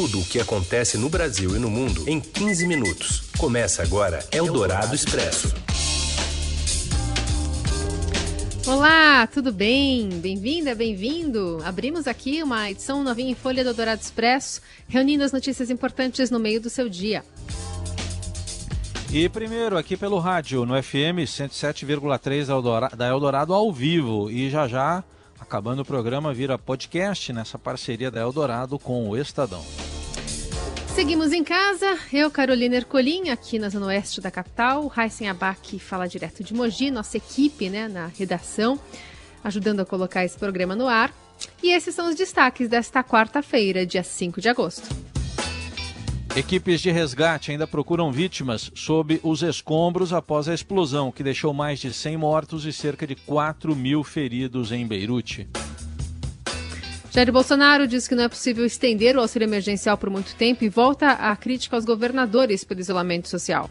Tudo 0.00 0.20
o 0.20 0.24
que 0.24 0.40
acontece 0.40 0.96
no 0.96 1.10
Brasil 1.10 1.54
e 1.54 1.58
no 1.58 1.68
mundo 1.68 2.08
em 2.08 2.18
15 2.18 2.66
minutos. 2.66 3.20
Começa 3.36 3.82
agora 3.82 4.26
Eldorado 4.32 4.94
Expresso. 4.94 5.54
Olá, 8.66 9.26
tudo 9.26 9.52
bem? 9.52 10.08
Bem-vinda, 10.08 10.74
bem-vindo. 10.74 11.60
Abrimos 11.66 12.06
aqui 12.06 12.42
uma 12.42 12.70
edição 12.70 13.04
novinha 13.04 13.32
em 13.32 13.34
Folha 13.34 13.62
do 13.62 13.68
Eldorado 13.68 14.00
Expresso, 14.00 14.62
reunindo 14.88 15.22
as 15.22 15.32
notícias 15.32 15.68
importantes 15.68 16.30
no 16.30 16.40
meio 16.40 16.62
do 16.62 16.70
seu 16.70 16.88
dia. 16.88 17.22
E 19.12 19.28
primeiro 19.28 19.76
aqui 19.76 19.98
pelo 19.98 20.18
rádio, 20.18 20.64
no 20.64 20.82
FM 20.82 21.26
107,3 21.26 22.96
da 22.96 23.06
Eldorado 23.06 23.52
ao 23.52 23.70
vivo. 23.70 24.30
E 24.30 24.48
já 24.48 24.66
já, 24.66 25.04
acabando 25.38 25.82
o 25.82 25.84
programa, 25.84 26.32
vira 26.32 26.56
podcast 26.56 27.34
nessa 27.34 27.58
parceria 27.58 28.10
da 28.10 28.22
Eldorado 28.22 28.78
com 28.78 29.10
o 29.10 29.14
Estadão. 29.14 29.62
Seguimos 30.94 31.32
em 31.32 31.44
casa, 31.44 31.98
eu, 32.12 32.30
Carolina 32.30 32.76
Ercolim, 32.76 33.30
aqui 33.30 33.58
na 33.58 33.68
Zona 33.68 33.86
Oeste 33.86 34.20
da 34.20 34.30
capital, 34.30 34.86
Raíssen 34.88 35.28
Abac 35.28 35.78
fala 35.78 36.06
direto 36.06 36.42
de 36.42 36.52
Mogi, 36.52 36.90
nossa 36.90 37.16
equipe 37.16 37.70
né, 37.70 37.88
na 37.88 38.08
redação, 38.08 38.78
ajudando 39.42 39.80
a 39.80 39.86
colocar 39.86 40.24
esse 40.24 40.36
programa 40.36 40.74
no 40.74 40.86
ar. 40.86 41.14
E 41.62 41.70
esses 41.70 41.94
são 41.94 42.08
os 42.08 42.16
destaques 42.16 42.68
desta 42.68 43.02
quarta-feira, 43.02 43.86
dia 43.86 44.02
5 44.02 44.40
de 44.40 44.48
agosto. 44.48 44.88
Equipes 46.36 46.80
de 46.80 46.90
resgate 46.90 47.50
ainda 47.50 47.66
procuram 47.66 48.12
vítimas 48.12 48.70
sob 48.74 49.20
os 49.22 49.42
escombros 49.42 50.12
após 50.12 50.48
a 50.48 50.54
explosão, 50.54 51.10
que 51.10 51.22
deixou 51.22 51.54
mais 51.54 51.80
de 51.80 51.92
100 51.92 52.16
mortos 52.16 52.66
e 52.66 52.72
cerca 52.72 53.06
de 53.06 53.14
4 53.14 53.74
mil 53.74 54.04
feridos 54.04 54.70
em 54.70 54.86
Beirute. 54.86 55.48
Jair 57.12 57.32
Bolsonaro 57.32 57.88
diz 57.88 58.06
que 58.06 58.14
não 58.14 58.22
é 58.22 58.28
possível 58.28 58.64
estender 58.64 59.16
o 59.16 59.20
auxílio 59.20 59.44
emergencial 59.44 59.98
por 59.98 60.08
muito 60.08 60.32
tempo 60.36 60.62
e 60.62 60.68
volta 60.68 61.10
a 61.10 61.34
crítica 61.34 61.74
aos 61.74 61.84
governadores 61.84 62.62
pelo 62.62 62.78
isolamento 62.78 63.28
social. 63.28 63.68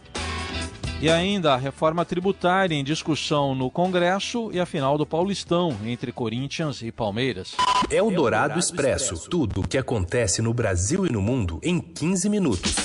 E 1.02 1.10
ainda 1.10 1.54
a 1.54 1.58
reforma 1.58 2.04
tributária 2.04 2.76
em 2.76 2.84
discussão 2.84 3.56
no 3.56 3.72
Congresso 3.72 4.52
e 4.52 4.60
a 4.60 4.66
final 4.66 4.98
do 4.98 5.06
Paulistão 5.06 5.74
entre 5.86 6.12
Corinthians 6.12 6.82
e 6.82 6.92
Palmeiras. 6.92 7.56
É 7.90 8.04
o 8.04 8.12
Dourado 8.12 8.60
Expresso. 8.60 9.30
Tudo 9.30 9.62
o 9.62 9.68
que 9.68 9.78
acontece 9.78 10.42
no 10.42 10.54
Brasil 10.54 11.06
e 11.06 11.10
no 11.10 11.22
mundo 11.22 11.62
em 11.64 11.80
15 11.80 12.28
minutos. 12.28 12.76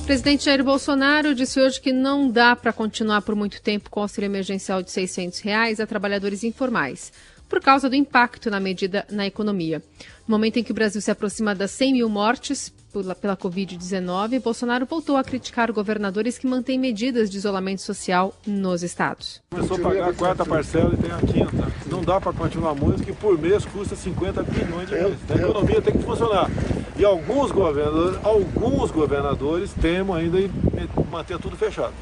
O 0.00 0.04
presidente 0.06 0.46
Jair 0.46 0.64
Bolsonaro 0.64 1.34
disse 1.34 1.60
hoje 1.60 1.78
que 1.78 1.92
não 1.92 2.30
dá 2.30 2.56
para 2.56 2.72
continuar 2.72 3.20
por 3.20 3.36
muito 3.36 3.60
tempo 3.60 3.90
com 3.90 4.00
o 4.00 4.02
auxílio 4.02 4.26
emergencial 4.26 4.82
de 4.82 4.90
600 4.90 5.40
reais 5.40 5.78
a 5.78 5.86
trabalhadores 5.86 6.42
informais 6.42 7.12
por 7.50 7.60
causa 7.60 7.90
do 7.90 7.96
impacto 7.96 8.48
na 8.48 8.60
medida 8.60 9.04
na 9.10 9.26
economia. 9.26 9.82
No 10.26 10.36
momento 10.36 10.58
em 10.58 10.62
que 10.62 10.70
o 10.70 10.74
Brasil 10.74 11.00
se 11.00 11.10
aproxima 11.10 11.52
das 11.52 11.72
100 11.72 11.94
mil 11.94 12.08
mortes 12.08 12.72
pela, 12.92 13.14
pela 13.14 13.36
Covid-19, 13.36 14.40
Bolsonaro 14.40 14.86
voltou 14.86 15.16
a 15.16 15.24
criticar 15.24 15.72
governadores 15.72 16.38
que 16.38 16.46
mantêm 16.46 16.78
medidas 16.78 17.28
de 17.28 17.36
isolamento 17.36 17.82
social 17.82 18.32
nos 18.46 18.84
estados. 18.84 19.40
Começou 19.50 19.76
a 19.76 19.80
pagar 19.80 20.10
a 20.10 20.12
quarta 20.14 20.46
parcela 20.46 20.94
e 20.94 20.96
tem 20.96 21.10
a 21.10 21.18
quinta. 21.18 21.72
Não 21.90 22.02
dá 22.02 22.20
para 22.20 22.32
continuar 22.32 22.74
muito, 22.76 23.02
que 23.02 23.12
por 23.12 23.36
mês 23.36 23.64
custa 23.64 23.96
50 23.96 24.44
bilhões 24.44 24.88
de 24.88 24.94
reais. 24.94 25.16
A 25.28 25.34
economia 25.34 25.82
tem 25.82 25.94
que 25.94 26.04
funcionar. 26.04 26.48
E 26.96 27.04
alguns 27.04 27.50
governadores, 27.50 28.20
alguns 28.22 28.90
governadores 28.92 29.72
temem 29.72 30.14
ainda 30.14 30.40
em 30.40 30.50
manter 31.10 31.38
tudo 31.38 31.56
fechado. 31.56 31.94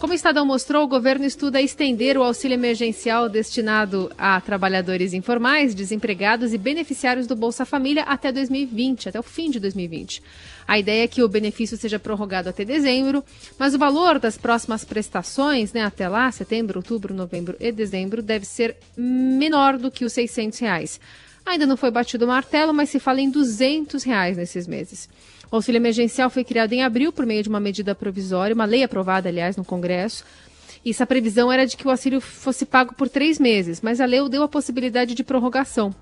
Como 0.00 0.14
o 0.14 0.16
Estadão 0.16 0.46
mostrou, 0.46 0.84
o 0.84 0.88
governo 0.88 1.26
estuda 1.26 1.60
estender 1.60 2.16
o 2.16 2.22
auxílio 2.22 2.54
emergencial 2.54 3.28
destinado 3.28 4.10
a 4.16 4.40
trabalhadores 4.40 5.12
informais, 5.12 5.74
desempregados 5.74 6.54
e 6.54 6.58
beneficiários 6.58 7.26
do 7.26 7.36
Bolsa 7.36 7.66
Família 7.66 8.04
até 8.04 8.32
2020, 8.32 9.10
até 9.10 9.20
o 9.20 9.22
fim 9.22 9.50
de 9.50 9.60
2020. 9.60 10.22
A 10.66 10.78
ideia 10.78 11.04
é 11.04 11.06
que 11.06 11.22
o 11.22 11.28
benefício 11.28 11.76
seja 11.76 11.98
prorrogado 11.98 12.48
até 12.48 12.64
dezembro, 12.64 13.22
mas 13.58 13.74
o 13.74 13.78
valor 13.78 14.18
das 14.18 14.38
próximas 14.38 14.86
prestações, 14.86 15.74
né, 15.74 15.82
até 15.82 16.08
lá, 16.08 16.32
setembro, 16.32 16.78
outubro, 16.78 17.12
novembro 17.12 17.54
e 17.60 17.70
dezembro, 17.70 18.22
deve 18.22 18.46
ser 18.46 18.78
menor 18.96 19.76
do 19.76 19.90
que 19.90 20.06
os 20.06 20.14
600 20.14 20.60
reais. 20.60 20.98
Ainda 21.44 21.66
não 21.66 21.76
foi 21.76 21.90
batido 21.90 22.24
o 22.24 22.28
martelo, 22.28 22.72
mas 22.72 22.88
se 22.88 22.98
fala 22.98 23.20
em 23.20 23.30
200 23.30 24.02
reais 24.02 24.38
nesses 24.38 24.66
meses. 24.66 25.10
O 25.50 25.56
auxílio 25.56 25.78
emergencial 25.78 26.30
foi 26.30 26.44
criado 26.44 26.72
em 26.72 26.84
abril 26.84 27.12
por 27.12 27.26
meio 27.26 27.42
de 27.42 27.48
uma 27.48 27.58
medida 27.58 27.92
provisória, 27.92 28.54
uma 28.54 28.64
lei 28.64 28.84
aprovada, 28.84 29.28
aliás, 29.28 29.56
no 29.56 29.64
Congresso. 29.64 30.24
E 30.84 30.90
essa 30.90 31.04
previsão 31.04 31.52
era 31.52 31.66
de 31.66 31.76
que 31.76 31.86
o 31.86 31.90
auxílio 31.90 32.20
fosse 32.20 32.64
pago 32.64 32.94
por 32.94 33.08
três 33.08 33.38
meses, 33.38 33.80
mas 33.82 34.00
a 34.00 34.06
lei 34.06 34.26
deu 34.28 34.44
a 34.44 34.48
possibilidade 34.48 35.14
de 35.14 35.24
prorrogação. 35.24 35.92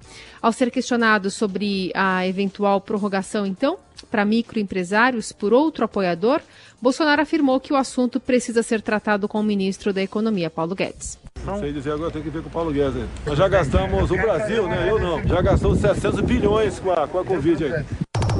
Ao 0.40 0.52
ser 0.52 0.70
questionado 0.70 1.30
sobre 1.30 1.90
a 1.94 2.26
eventual 2.26 2.80
prorrogação, 2.80 3.46
então, 3.46 3.78
para 4.10 4.24
microempresários 4.24 5.32
por 5.32 5.52
outro 5.54 5.84
apoiador, 5.84 6.40
Bolsonaro 6.80 7.22
afirmou 7.22 7.58
que 7.58 7.72
o 7.72 7.76
assunto 7.76 8.20
precisa 8.20 8.62
ser 8.62 8.82
tratado 8.82 9.26
com 9.26 9.40
o 9.40 9.42
ministro 9.42 9.92
da 9.94 10.02
Economia, 10.02 10.50
Paulo 10.50 10.74
Guedes. 10.74 11.18
Não 11.44 11.58
sei 11.58 11.72
dizer 11.72 11.92
agora, 11.92 12.10
tem 12.10 12.22
que 12.22 12.30
ver 12.30 12.42
com 12.42 12.48
o 12.48 12.52
Paulo 12.52 12.70
Guedes. 12.70 13.02
Nós 13.26 13.38
já 13.38 13.48
gastamos, 13.48 14.10
o 14.10 14.14
Brasil, 14.14 14.68
né? 14.68 14.90
Eu 14.90 15.00
não, 15.00 15.26
já 15.26 15.40
gastamos 15.40 15.78
700 15.80 16.20
bilhões 16.20 16.78
com 16.78 16.92
a, 16.92 17.08
com 17.08 17.18
a 17.18 17.24
Covid 17.24 17.64
aí. 17.64 17.84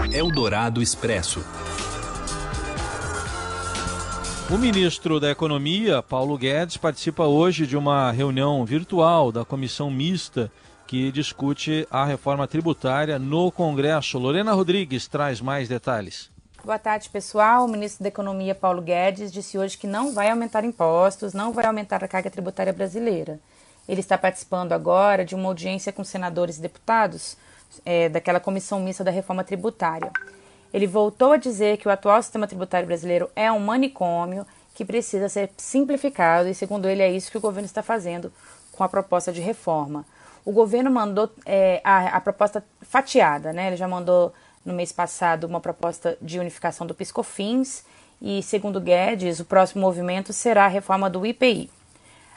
Eldorado 0.07 0.81
Expresso. 0.81 1.45
O 4.51 4.57
ministro 4.57 5.21
da 5.21 5.31
Economia, 5.31 6.03
Paulo 6.03 6.39
Guedes, 6.39 6.77
participa 6.77 7.25
hoje 7.25 7.67
de 7.67 7.77
uma 7.77 8.11
reunião 8.11 8.65
virtual 8.65 9.31
da 9.31 9.45
comissão 9.45 9.91
mista 9.91 10.51
que 10.87 11.13
discute 11.13 11.87
a 11.91 12.05
reforma 12.05 12.49
tributária 12.49 13.19
no 13.19 13.53
Congresso. 13.53 14.19
Lorena 14.19 14.55
Rodrigues 14.55 15.07
traz 15.07 15.41
mais 15.41 15.69
detalhes. 15.69 16.31
Boa 16.65 16.79
tarde, 16.79 17.11
pessoal. 17.11 17.67
O 17.67 17.69
ministro 17.69 18.03
da 18.03 18.09
Economia, 18.09 18.55
Paulo 18.55 18.81
Guedes, 18.81 19.31
disse 19.31 19.59
hoje 19.59 19.77
que 19.77 19.87
não 19.87 20.13
vai 20.15 20.31
aumentar 20.31 20.65
impostos, 20.65 21.35
não 21.35 21.53
vai 21.53 21.67
aumentar 21.67 22.03
a 22.03 22.09
carga 22.09 22.31
tributária 22.31 22.73
brasileira. 22.73 23.39
Ele 23.87 24.01
está 24.01 24.17
participando 24.17 24.73
agora 24.73 25.25
de 25.25 25.35
uma 25.35 25.49
audiência 25.49 25.93
com 25.93 26.05
senadores 26.05 26.59
e 26.59 26.63
deputados 26.63 27.37
é, 27.85 28.09
daquela 28.09 28.41
comissão 28.41 28.81
mista 28.81 29.05
da 29.05 29.11
reforma 29.11 29.45
tributária. 29.45 30.11
Ele 30.73 30.87
voltou 30.87 31.33
a 31.33 31.37
dizer 31.37 31.79
que 31.79 31.89
o 31.89 31.91
atual 31.91 32.23
sistema 32.23 32.47
tributário 32.47 32.87
brasileiro 32.87 33.31
é 33.35 33.51
um 33.51 33.61
manicômio 33.61 34.47
que 34.75 34.85
precisa 34.85 35.29
ser 35.29 35.51
simplificado 35.57 36.49
e, 36.49 36.55
segundo 36.55 36.89
ele, 36.89 37.03
é 37.03 37.11
isso 37.11 37.31
que 37.31 37.39
o 37.39 37.41
governo 37.41 37.67
está 37.67 37.83
fazendo 37.83 38.33
com 38.73 38.85
a 38.85 38.89
proposta 38.89 39.33
de 39.33 39.41
reforma. 39.41 40.05
O 40.45 40.53
governo 40.53 40.91
mandou 40.91 41.31
é, 41.45 41.81
a, 41.83 42.17
a, 42.17 42.21
proposta 42.21 42.65
fatiada, 42.83 43.53
né? 43.53 43.69
Ele 43.69 43.77
já 43.77 43.89
mandou 43.89 44.33
no 44.65 44.73
mês 44.73 44.93
passado 44.93 45.45
uma 45.45 45.61
proposta 45.61 46.17
de 46.23 46.39
unificação 46.39 46.87
do 46.87 46.95
Piscofins 46.95 47.85
e, 48.21 48.43
segundo 48.43 48.81
Guedes, 48.81 49.41
o 49.41 49.45
próximo 49.45 49.81
movimento 49.81 50.33
será 50.33 50.67
a 50.67 50.69
reforma 50.69 51.11
do 51.11 51.27
IPI. 51.27 51.71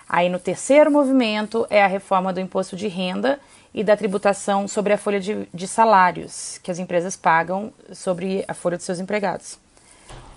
Aí, 0.10 0.30
no 0.30 0.40
terceiro 0.40 0.92
movimento, 0.92 1.66
é 1.70 1.84
a 1.84 1.88
reforma 1.88 2.34
do 2.34 2.40
imposto 2.40 2.76
de 2.76 2.88
renda 2.88 3.40
e 3.74 3.84
da 3.84 3.96
tributação 3.96 4.68
sobre 4.68 4.94
a 4.94 4.98
folha 4.98 5.20
de, 5.20 5.48
de 5.54 5.68
salários 5.68 6.60
que 6.62 6.72
as 6.72 6.80
empresas 6.80 7.16
pagam 7.16 7.74
sobre 7.94 8.44
a 8.48 8.54
folha 8.54 8.78
de 8.78 8.84
seus 8.84 9.00
empregados. 9.00 9.58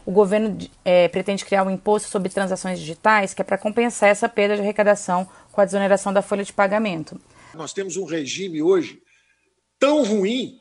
O 0.07 0.13
governo 0.13 0.57
é, 0.85 1.09
pretende 1.09 1.45
criar 1.45 1.65
um 1.65 1.71
imposto 1.71 2.09
sobre 2.09 2.29
transações 2.29 2.79
digitais 2.79 3.33
que 3.33 3.41
é 3.41 3.45
para 3.45 3.59
compensar 3.59 4.11
essa 4.11 4.29
perda 4.29 4.55
de 4.55 4.61
arrecadação 4.61 5.29
com 5.51 5.61
a 5.61 5.65
desoneração 5.65 6.13
da 6.13 6.23
folha 6.23 6.45
de 6.45 6.53
pagamento. 6.53 7.19
Nós 7.55 7.73
temos 7.73 7.97
um 7.97 8.05
regime 8.05 8.61
hoje 8.61 9.03
tão 9.79 10.05
ruim 10.05 10.59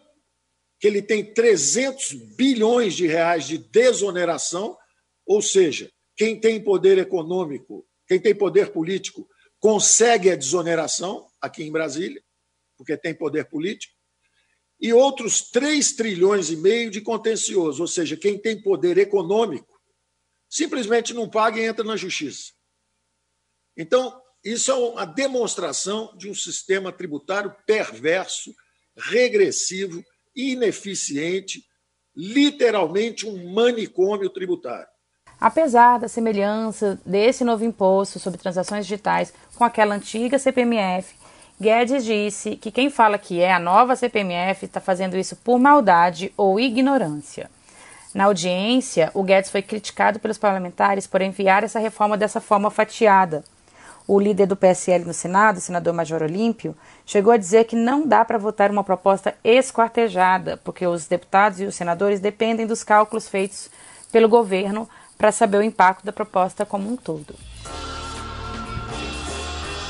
que 0.79 0.87
ele 0.87 1.01
tem 1.01 1.23
300 1.33 2.13
bilhões 2.35 2.93
de 2.93 3.07
reais 3.07 3.45
de 3.45 3.57
desoneração, 3.57 4.77
ou 5.25 5.41
seja, 5.41 5.89
quem 6.15 6.39
tem 6.39 6.61
poder 6.61 6.97
econômico, 6.97 7.85
quem 8.07 8.19
tem 8.19 8.35
poder 8.35 8.71
político, 8.71 9.27
consegue 9.59 10.29
a 10.29 10.35
desoneração 10.35 11.25
aqui 11.41 11.63
em 11.63 11.71
Brasília, 11.71 12.21
porque 12.83 12.97
tem 12.97 13.15
poder 13.15 13.45
político, 13.45 13.95
e 14.79 14.91
outros 14.91 15.49
3 15.49 15.93
trilhões 15.93 16.49
e 16.49 16.57
meio 16.57 16.91
de 16.91 16.99
contencioso, 16.99 17.81
ou 17.81 17.87
seja, 17.87 18.17
quem 18.17 18.37
tem 18.37 18.61
poder 18.61 18.97
econômico 18.97 19.79
simplesmente 20.49 21.13
não 21.13 21.29
paga 21.29 21.59
e 21.59 21.63
entra 21.63 21.85
na 21.85 21.95
justiça. 21.95 22.51
Então, 23.77 24.21
isso 24.43 24.69
é 24.69 24.73
uma 24.73 25.05
demonstração 25.05 26.13
de 26.17 26.29
um 26.29 26.35
sistema 26.35 26.91
tributário 26.91 27.55
perverso, 27.65 28.53
regressivo, 28.95 30.03
ineficiente, 30.35 31.65
literalmente 32.13 33.25
um 33.25 33.53
manicômio 33.53 34.29
tributário. 34.29 34.91
Apesar 35.39 35.99
da 35.99 36.09
semelhança 36.09 37.01
desse 37.05 37.43
novo 37.45 37.63
imposto 37.63 38.19
sobre 38.19 38.39
transações 38.39 38.85
digitais 38.85 39.33
com 39.55 39.63
aquela 39.63 39.95
antiga 39.95 40.37
CPMF, 40.37 41.22
Guedes 41.63 42.03
disse 42.03 42.57
que 42.57 42.69
quem 42.69 42.89
fala 42.89 43.17
que 43.17 43.39
é 43.39 43.53
a 43.53 43.57
nova 43.57 43.95
CPMF 43.95 44.65
está 44.65 44.81
fazendo 44.81 45.15
isso 45.15 45.37
por 45.37 45.57
maldade 45.57 46.33
ou 46.35 46.59
ignorância. 46.59 47.49
Na 48.13 48.25
audiência, 48.25 49.09
o 49.13 49.23
Guedes 49.23 49.49
foi 49.49 49.61
criticado 49.61 50.19
pelos 50.19 50.37
parlamentares 50.37 51.07
por 51.07 51.21
enviar 51.21 51.63
essa 51.63 51.79
reforma 51.79 52.17
dessa 52.17 52.41
forma 52.41 52.69
fatiada. 52.69 53.45
o 54.05 54.19
líder 54.19 54.45
do 54.45 54.57
PSL 54.57 55.05
no 55.05 55.13
Senado, 55.13 55.55
o 55.55 55.61
senador 55.61 55.93
Major 55.93 56.21
Olímpio, 56.21 56.75
chegou 57.05 57.31
a 57.31 57.37
dizer 57.37 57.63
que 57.63 57.77
não 57.77 58.05
dá 58.05 58.25
para 58.25 58.37
votar 58.37 58.69
uma 58.69 58.83
proposta 58.83 59.33
esquartejada, 59.41 60.57
porque 60.57 60.85
os 60.85 61.07
deputados 61.07 61.61
e 61.61 61.65
os 61.65 61.75
senadores 61.75 62.19
dependem 62.19 62.67
dos 62.67 62.83
cálculos 62.83 63.29
feitos 63.29 63.69
pelo 64.11 64.27
governo 64.27 64.89
para 65.17 65.31
saber 65.31 65.59
o 65.59 65.63
impacto 65.63 66.05
da 66.05 66.11
proposta 66.11 66.65
como 66.65 66.91
um 66.91 66.97
todo. 66.97 67.33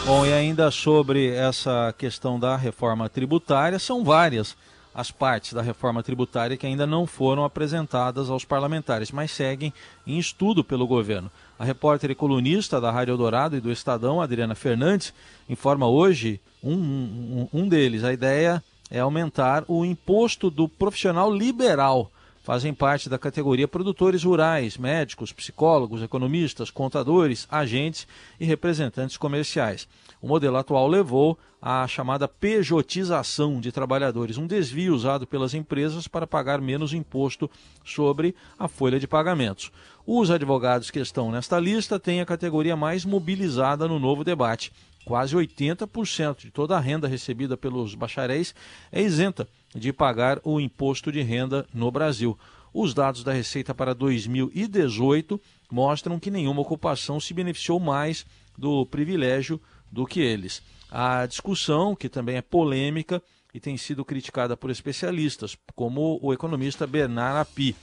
Bom, 0.05 0.25
e 0.25 0.33
ainda 0.33 0.69
sobre 0.69 1.29
essa 1.29 1.95
questão 1.97 2.37
da 2.37 2.57
reforma 2.57 3.07
tributária, 3.07 3.79
são 3.79 4.03
várias 4.03 4.53
as 4.93 5.09
partes 5.09 5.53
da 5.53 5.61
reforma 5.61 6.03
tributária 6.03 6.57
que 6.57 6.67
ainda 6.67 6.85
não 6.85 7.07
foram 7.07 7.45
apresentadas 7.45 8.29
aos 8.29 8.43
parlamentares, 8.43 9.11
mas 9.11 9.31
seguem 9.31 9.73
em 10.05 10.19
estudo 10.19 10.61
pelo 10.61 10.85
governo. 10.85 11.31
A 11.57 11.63
repórter 11.63 12.11
e 12.11 12.15
colunista 12.15 12.81
da 12.81 12.91
Rádio 12.91 13.13
Eldorado 13.13 13.55
e 13.55 13.61
do 13.61 13.71
Estadão, 13.71 14.21
Adriana 14.21 14.55
Fernandes, 14.55 15.13
informa 15.49 15.87
hoje 15.87 16.39
um, 16.61 16.73
um, 16.73 17.47
um 17.53 17.67
deles. 17.67 18.03
A 18.03 18.11
ideia 18.11 18.61
é 18.91 18.99
aumentar 18.99 19.63
o 19.69 19.85
imposto 19.85 20.49
do 20.49 20.67
profissional 20.67 21.33
liberal. 21.33 22.11
Fazem 22.43 22.73
parte 22.73 23.07
da 23.07 23.17
categoria 23.17 23.69
produtores 23.69 24.25
rurais, 24.25 24.77
médicos, 24.77 25.31
psicólogos, 25.31 26.03
economistas, 26.03 26.69
contadores, 26.69 27.47
agentes 27.49 28.05
e 28.37 28.43
representantes 28.43 29.15
comerciais. 29.15 29.87
O 30.21 30.27
modelo 30.27 30.57
atual 30.57 30.85
levou 30.85 31.39
à 31.61 31.87
chamada 31.87 32.27
pejotização 32.27 33.61
de 33.61 33.71
trabalhadores, 33.71 34.37
um 34.37 34.45
desvio 34.45 34.93
usado 34.93 35.25
pelas 35.25 35.53
empresas 35.53 36.05
para 36.05 36.27
pagar 36.27 36.59
menos 36.59 36.93
imposto 36.93 37.49
sobre 37.81 38.35
a 38.59 38.67
folha 38.67 38.99
de 38.99 39.07
pagamentos. 39.07 39.71
Os 40.05 40.29
advogados 40.29 40.91
que 40.91 40.99
estão 40.99 41.31
nesta 41.31 41.57
lista 41.57 41.97
têm 41.97 42.19
a 42.19 42.25
categoria 42.25 42.75
mais 42.75 43.05
mobilizada 43.05 43.87
no 43.87 43.97
novo 43.97 44.21
debate. 44.21 44.73
Quase 45.05 45.33
80% 45.33 46.39
de 46.39 46.51
toda 46.51 46.75
a 46.75 46.79
renda 46.81 47.07
recebida 47.07 47.55
pelos 47.55 47.95
bacharéis 47.95 48.53
é 48.91 49.01
isenta 49.01 49.47
de 49.75 49.91
pagar 49.91 50.39
o 50.43 50.59
imposto 50.59 51.11
de 51.11 51.21
renda 51.21 51.65
no 51.73 51.91
Brasil. 51.91 52.37
Os 52.73 52.93
dados 52.93 53.23
da 53.23 53.31
Receita 53.31 53.73
para 53.73 53.93
2018 53.93 55.39
mostram 55.71 56.19
que 56.19 56.31
nenhuma 56.31 56.61
ocupação 56.61 57.19
se 57.19 57.33
beneficiou 57.33 57.79
mais 57.79 58.25
do 58.57 58.85
privilégio 58.85 59.61
do 59.91 60.05
que 60.05 60.19
eles. 60.19 60.61
A 60.89 61.25
discussão, 61.25 61.95
que 61.95 62.09
também 62.09 62.37
é 62.37 62.41
polêmica 62.41 63.21
e 63.53 63.59
tem 63.59 63.77
sido 63.77 64.03
criticada 64.03 64.57
por 64.57 64.71
especialistas, 64.71 65.55
como 65.75 66.19
o 66.21 66.33
economista 66.33 66.87
Bernard 66.87 67.39
Api. 67.39 67.75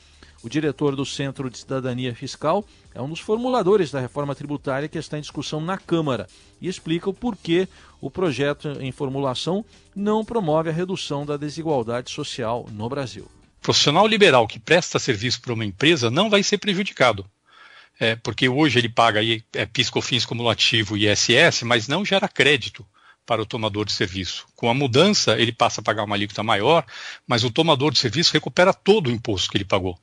O 0.42 0.48
diretor 0.48 0.96
do 0.96 1.04
Centro 1.04 1.50
de 1.50 1.58
Cidadania 1.58 2.14
Fiscal 2.14 2.64
é 2.94 3.00
um 3.00 3.08
dos 3.08 3.20
formuladores 3.20 3.90
da 3.90 4.00
reforma 4.00 4.34
tributária 4.34 4.88
que 4.88 4.98
está 4.98 5.18
em 5.18 5.20
discussão 5.20 5.60
na 5.60 5.76
Câmara 5.76 6.26
e 6.60 6.68
explica 6.68 7.10
o 7.10 7.14
porquê 7.14 7.68
o 8.00 8.10
projeto 8.10 8.68
em 8.80 8.90
formulação 8.90 9.64
não 9.94 10.24
promove 10.24 10.70
a 10.70 10.72
redução 10.72 11.26
da 11.26 11.36
desigualdade 11.36 12.10
social 12.10 12.66
no 12.72 12.88
Brasil. 12.88 13.30
Profissional 13.60 14.06
liberal 14.06 14.48
que 14.48 14.58
presta 14.58 14.98
serviço 14.98 15.42
para 15.42 15.52
uma 15.52 15.64
empresa 15.64 16.10
não 16.10 16.30
vai 16.30 16.42
ser 16.42 16.58
prejudicado 16.58 17.26
é, 18.00 18.16
porque 18.16 18.48
hoje 18.48 18.78
ele 18.78 18.88
paga 18.88 19.20
é, 19.22 19.66
PIS/COFINS 19.66 20.24
cumulativo 20.24 20.96
e 20.96 21.06
ISS, 21.06 21.62
mas 21.64 21.86
não 21.86 22.02
gera 22.02 22.26
crédito 22.26 22.84
para 23.30 23.42
o 23.42 23.46
tomador 23.46 23.84
de 23.84 23.92
serviço. 23.92 24.44
Com 24.56 24.68
a 24.68 24.74
mudança, 24.74 25.38
ele 25.38 25.52
passa 25.52 25.80
a 25.80 25.84
pagar 25.84 26.02
uma 26.02 26.16
alíquota 26.16 26.42
maior, 26.42 26.84
mas 27.28 27.44
o 27.44 27.50
tomador 27.50 27.92
de 27.92 28.00
serviço 28.00 28.32
recupera 28.32 28.74
todo 28.74 29.06
o 29.06 29.10
imposto 29.12 29.48
que 29.48 29.56
ele 29.56 29.64
pagou. 29.64 29.96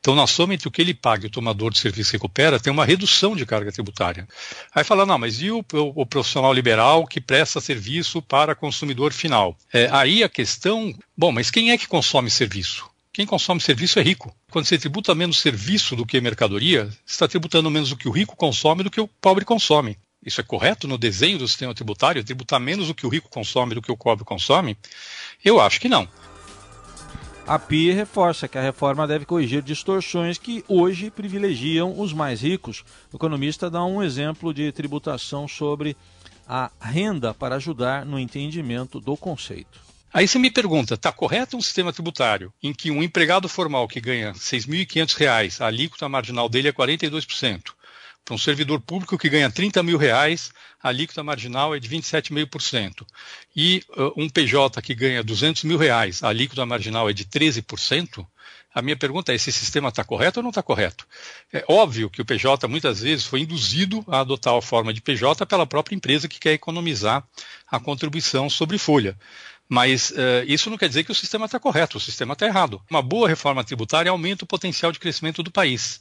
Então, 0.00 0.16
na 0.16 0.26
soma 0.26 0.52
entre 0.52 0.66
o 0.66 0.70
que 0.72 0.82
ele 0.82 0.92
paga 0.92 1.24
e 1.24 1.28
o 1.28 1.30
tomador 1.30 1.70
de 1.70 1.78
serviço 1.78 2.10
recupera, 2.10 2.58
tem 2.58 2.72
uma 2.72 2.84
redução 2.84 3.36
de 3.36 3.46
carga 3.46 3.70
tributária. 3.70 4.26
Aí 4.74 4.82
fala, 4.82 5.06
não, 5.06 5.16
mas 5.16 5.40
e 5.40 5.48
o, 5.48 5.64
o, 5.74 6.02
o 6.02 6.04
profissional 6.04 6.52
liberal 6.52 7.06
que 7.06 7.20
presta 7.20 7.60
serviço 7.60 8.20
para 8.20 8.56
consumidor 8.56 9.12
final? 9.12 9.56
É, 9.72 9.88
aí 9.92 10.24
a 10.24 10.28
questão, 10.28 10.92
bom, 11.16 11.30
mas 11.30 11.52
quem 11.52 11.70
é 11.70 11.78
que 11.78 11.86
consome 11.86 12.32
serviço? 12.32 12.90
Quem 13.12 13.24
consome 13.24 13.60
serviço 13.60 14.00
é 14.00 14.02
rico. 14.02 14.34
Quando 14.50 14.64
você 14.64 14.76
tributa 14.76 15.14
menos 15.14 15.38
serviço 15.38 15.94
do 15.94 16.04
que 16.04 16.20
mercadoria, 16.20 16.86
você 16.86 16.96
está 17.06 17.28
tributando 17.28 17.70
menos 17.70 17.90
do 17.90 17.96
que 17.96 18.08
o 18.08 18.12
rico 18.12 18.34
consome 18.34 18.82
do 18.82 18.90
que 18.90 19.00
o 19.00 19.06
pobre 19.06 19.44
consome. 19.44 19.96
Isso 20.24 20.40
é 20.40 20.44
correto 20.44 20.86
no 20.86 20.96
desenho 20.96 21.38
do 21.38 21.48
sistema 21.48 21.74
tributário? 21.74 22.22
Tributar 22.22 22.60
menos 22.60 22.86
do 22.86 22.94
que 22.94 23.06
o 23.06 23.08
rico 23.08 23.28
consome 23.28 23.74
do 23.74 23.82
que 23.82 23.90
o 23.90 23.96
pobre 23.96 24.24
consome? 24.24 24.76
Eu 25.44 25.60
acho 25.60 25.80
que 25.80 25.88
não. 25.88 26.08
A 27.44 27.58
PI 27.58 27.90
reforça 27.90 28.46
que 28.46 28.56
a 28.56 28.62
reforma 28.62 29.06
deve 29.06 29.24
corrigir 29.24 29.62
distorções 29.62 30.38
que 30.38 30.64
hoje 30.68 31.10
privilegiam 31.10 31.98
os 31.98 32.12
mais 32.12 32.40
ricos. 32.40 32.84
O 33.12 33.16
economista 33.16 33.68
dá 33.68 33.84
um 33.84 34.00
exemplo 34.00 34.54
de 34.54 34.70
tributação 34.70 35.48
sobre 35.48 35.96
a 36.46 36.70
renda 36.80 37.34
para 37.34 37.56
ajudar 37.56 38.06
no 38.06 38.18
entendimento 38.18 39.00
do 39.00 39.16
conceito. 39.16 39.80
Aí 40.14 40.28
você 40.28 40.38
me 40.38 40.50
pergunta, 40.50 40.94
está 40.94 41.10
correto 41.10 41.56
um 41.56 41.60
sistema 41.60 41.92
tributário 41.92 42.52
em 42.62 42.72
que 42.72 42.90
um 42.90 43.02
empregado 43.02 43.48
formal 43.48 43.88
que 43.88 44.00
ganha 44.00 44.32
R$ 44.32 44.38
6.500, 44.38 45.60
a 45.60 45.66
alíquota 45.66 46.08
marginal 46.08 46.48
dele 46.48 46.68
é 46.68 46.72
42%. 46.72 47.72
Para 48.24 48.34
um 48.36 48.38
servidor 48.38 48.80
público 48.80 49.18
que 49.18 49.28
ganha 49.28 49.50
30 49.50 49.82
mil 49.82 49.98
reais, 49.98 50.52
a 50.80 50.88
alíquota 50.88 51.24
marginal 51.24 51.74
é 51.74 51.80
de 51.80 51.88
27,5%. 51.88 53.04
E 53.54 53.82
uh, 53.96 54.12
um 54.16 54.28
PJ 54.28 54.80
que 54.80 54.94
ganha 54.94 55.24
200 55.24 55.64
mil 55.64 55.76
reais, 55.76 56.22
a 56.22 56.28
alíquota 56.28 56.64
marginal 56.64 57.10
é 57.10 57.12
de 57.12 57.24
13%. 57.24 58.24
A 58.74 58.80
minha 58.80 58.96
pergunta 58.96 59.32
é: 59.32 59.34
esse 59.34 59.52
sistema 59.52 59.88
está 59.88 60.04
correto 60.04 60.38
ou 60.38 60.42
não 60.42 60.50
está 60.50 60.62
correto? 60.62 61.06
É 61.52 61.64
óbvio 61.68 62.08
que 62.08 62.22
o 62.22 62.24
PJ 62.24 62.66
muitas 62.68 63.00
vezes 63.00 63.26
foi 63.26 63.40
induzido 63.40 64.04
a 64.06 64.20
adotar 64.20 64.54
a 64.54 64.62
forma 64.62 64.94
de 64.94 65.00
PJ 65.00 65.44
pela 65.44 65.66
própria 65.66 65.94
empresa 65.94 66.28
que 66.28 66.38
quer 66.38 66.52
economizar 66.52 67.26
a 67.70 67.80
contribuição 67.80 68.48
sobre 68.48 68.78
folha. 68.78 69.18
Mas 69.68 70.10
uh, 70.10 70.44
isso 70.46 70.68
não 70.68 70.76
quer 70.76 70.88
dizer 70.88 71.04
que 71.04 71.12
o 71.12 71.14
sistema 71.14 71.46
está 71.46 71.58
correto, 71.58 71.96
o 71.96 72.00
sistema 72.00 72.34
está 72.34 72.46
errado. 72.46 72.82
Uma 72.90 73.00
boa 73.00 73.26
reforma 73.26 73.64
tributária 73.64 74.10
aumenta 74.10 74.44
o 74.44 74.46
potencial 74.46 74.92
de 74.92 74.98
crescimento 74.98 75.42
do 75.42 75.50
país. 75.50 76.00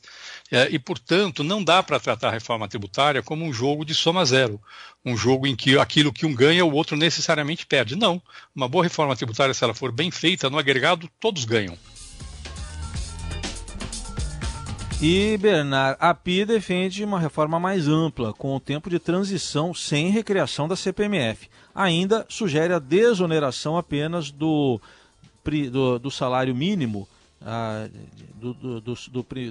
Uh, 0.52 0.68
e, 0.70 0.78
portanto, 0.78 1.44
não 1.44 1.64
dá 1.64 1.82
para 1.82 2.00
tratar 2.00 2.30
a 2.30 2.32
reforma 2.32 2.68
tributária 2.68 3.24
como 3.24 3.46
um 3.46 3.54
jogo 3.54 3.86
de 3.86 3.96
soma 3.96 4.26
zero, 4.26 4.60
um 5.06 5.16
jogo 5.16 5.48
em 5.48 5.56
que 5.56 5.78
aquilo 5.78 6.12
que 6.12 6.26
um 6.26 6.36
ganha, 6.36 6.66
o 6.66 6.74
outro 6.74 6.98
necessariamente 6.98 7.66
perde. 7.66 7.96
Não. 7.96 8.22
Uma 8.54 8.68
boa 8.68 8.84
reforma 8.84 9.16
tributária, 9.16 9.54
se 9.54 9.64
ela 9.64 9.74
for 9.74 9.92
bem 9.92 10.12
feita, 10.12 10.50
no 10.50 10.58
agregado, 10.58 11.10
todos 11.20 11.46
ganham. 11.46 11.78
E 15.04 15.36
Bernard 15.36 15.98
Api 16.00 16.46
defende 16.46 17.04
uma 17.04 17.20
reforma 17.20 17.60
mais 17.60 17.88
ampla, 17.88 18.32
com 18.34 18.56
o 18.56 18.60
tempo 18.60 18.88
de 18.88 19.00
transição 19.00 19.74
sem 19.74 20.12
recriação 20.12 20.68
da 20.68 20.76
CPMF. 20.76 21.50
Ainda 21.74 22.24
sugere 22.30 22.72
a 22.72 22.78
desoneração 22.78 23.76
apenas 23.76 24.30
do, 24.30 24.80
do, 25.72 25.98
do 25.98 26.12
salário 26.12 26.54
mínimo, 26.54 27.08
ah, 27.44 27.88
do, 28.36 28.54
do, 28.54 28.96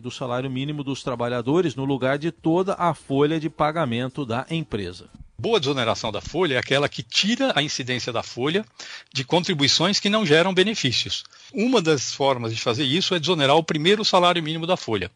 do, 0.01 0.11
salário 0.11 0.51
mínimo 0.51 0.85
dos 0.85 1.03
trabalhadores, 1.03 1.75
no 1.75 1.85
lugar 1.85 2.19
de 2.19 2.31
toda 2.31 2.75
a 2.75 2.95
folha 2.95 3.41
de 3.41 3.51
pagamento 3.51 4.25
da 4.25 4.47
empresa. 4.51 5.09
Boa 5.39 5.59
desoneração 5.59 6.13
da 6.13 6.21
folha 6.21 6.57
é 6.57 6.59
aquela 6.59 6.89
que 6.89 7.03
tira 7.03 7.53
a 7.57 7.63
incidência 7.63 8.13
da 8.13 8.23
folha 8.23 8.65
de 9.13 9.25
contribuições 9.25 9.99
que 9.99 10.11
não 10.11 10.27
geram 10.27 10.53
benefícios. 10.53 11.25
Uma 11.53 11.81
das 11.81 12.13
formas 12.13 12.55
de 12.55 12.61
fazer 12.61 12.85
isso 12.85 13.15
é 13.15 13.19
desonerar 13.19 13.57
o 13.57 13.65
primeiro 13.65 14.05
salário 14.05 14.43
mínimo 14.43 14.67
da 14.67 14.77
folha. 14.77 15.11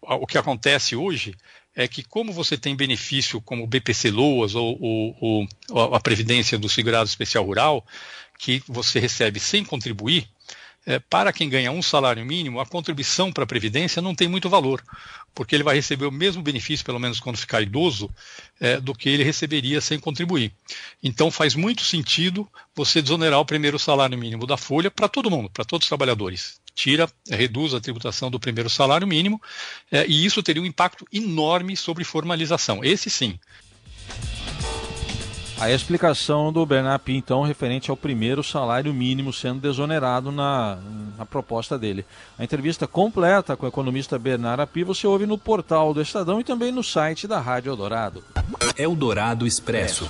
O 0.00 0.26
que 0.26 0.38
acontece 0.38 0.94
hoje 0.94 1.34
é 1.74 1.88
que, 1.88 2.02
como 2.02 2.32
você 2.32 2.56
tem 2.56 2.76
benefício 2.76 3.40
como 3.40 3.64
o 3.64 3.66
BPC 3.66 4.10
Loas 4.10 4.54
ou, 4.54 4.78
ou, 4.80 5.48
ou 5.68 5.94
a 5.94 6.00
Previdência 6.00 6.56
do 6.56 6.68
Segurado 6.68 7.08
Especial 7.08 7.44
Rural, 7.44 7.84
que 8.38 8.62
você 8.68 9.00
recebe 9.00 9.40
sem 9.40 9.64
contribuir, 9.64 10.28
é, 10.86 11.00
para 11.00 11.32
quem 11.32 11.48
ganha 11.48 11.72
um 11.72 11.82
salário 11.82 12.24
mínimo, 12.24 12.60
a 12.60 12.64
contribuição 12.64 13.32
para 13.32 13.42
a 13.42 13.46
Previdência 13.46 14.00
não 14.00 14.14
tem 14.14 14.28
muito 14.28 14.48
valor, 14.48 14.82
porque 15.34 15.54
ele 15.56 15.64
vai 15.64 15.74
receber 15.74 16.06
o 16.06 16.12
mesmo 16.12 16.42
benefício, 16.42 16.86
pelo 16.86 17.00
menos 17.00 17.18
quando 17.18 17.36
ficar 17.36 17.60
idoso, 17.60 18.08
é, 18.60 18.80
do 18.80 18.94
que 18.94 19.08
ele 19.08 19.24
receberia 19.24 19.80
sem 19.80 19.98
contribuir. 19.98 20.52
Então 21.02 21.30
faz 21.30 21.56
muito 21.56 21.82
sentido 21.82 22.48
você 22.74 23.02
desonerar 23.02 23.40
o 23.40 23.44
primeiro 23.44 23.78
salário 23.80 24.16
mínimo 24.16 24.46
da 24.46 24.56
folha 24.56 24.90
para 24.90 25.08
todo 25.08 25.30
mundo, 25.30 25.50
para 25.50 25.64
todos 25.64 25.84
os 25.84 25.88
trabalhadores. 25.88 26.60
Tira, 26.72 27.10
reduz 27.28 27.74
a 27.74 27.80
tributação 27.80 28.30
do 28.30 28.38
primeiro 28.38 28.70
salário 28.70 29.06
mínimo, 29.06 29.42
é, 29.90 30.06
e 30.06 30.24
isso 30.24 30.42
teria 30.42 30.62
um 30.62 30.66
impacto 30.66 31.04
enorme 31.12 31.76
sobre 31.76 32.04
formalização. 32.04 32.84
Esse 32.84 33.10
sim, 33.10 33.40
a 35.58 35.70
explicação 35.70 36.52
do 36.52 36.64
Bernard 36.66 37.02
então, 37.08 37.42
referente 37.42 37.90
ao 37.90 37.96
primeiro 37.96 38.42
salário 38.42 38.92
mínimo 38.92 39.32
sendo 39.32 39.60
desonerado 39.60 40.30
na, 40.30 40.78
na 41.16 41.24
proposta 41.24 41.78
dele. 41.78 42.04
A 42.38 42.44
entrevista 42.44 42.86
completa 42.86 43.56
com 43.56 43.64
o 43.64 43.68
economista 43.68 44.18
Bernard 44.18 44.62
Api 44.62 44.84
você 44.84 45.06
ouve 45.06 45.24
no 45.24 45.38
portal 45.38 45.94
do 45.94 46.02
Estadão 46.02 46.40
e 46.40 46.44
também 46.44 46.70
no 46.70 46.82
site 46.82 47.26
da 47.26 47.40
Rádio 47.40 47.70
Eldorado. 47.70 48.22
Eldorado 48.76 49.46
Expresso. 49.46 50.08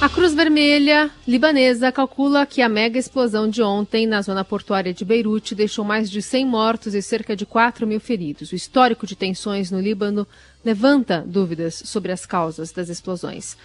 A 0.00 0.08
Cruz 0.08 0.34
Vermelha 0.34 1.10
libanesa 1.26 1.90
calcula 1.90 2.44
que 2.44 2.60
a 2.60 2.68
mega 2.68 2.98
explosão 2.98 3.48
de 3.48 3.62
ontem 3.62 4.06
na 4.06 4.20
zona 4.20 4.44
portuária 4.44 4.92
de 4.92 5.02
Beirute 5.02 5.54
deixou 5.54 5.82
mais 5.82 6.10
de 6.10 6.20
100 6.20 6.44
mortos 6.44 6.94
e 6.94 7.00
cerca 7.00 7.34
de 7.34 7.46
4 7.46 7.86
mil 7.86 7.98
feridos. 8.00 8.52
O 8.52 8.54
histórico 8.54 9.06
de 9.06 9.16
tensões 9.16 9.70
no 9.70 9.80
Líbano 9.80 10.26
levanta 10.64 11.22
dúvidas 11.26 11.74
sobre 11.74 12.10
as 12.10 12.24
causas 12.24 12.72
das 12.72 12.88
explosões. 12.88 13.56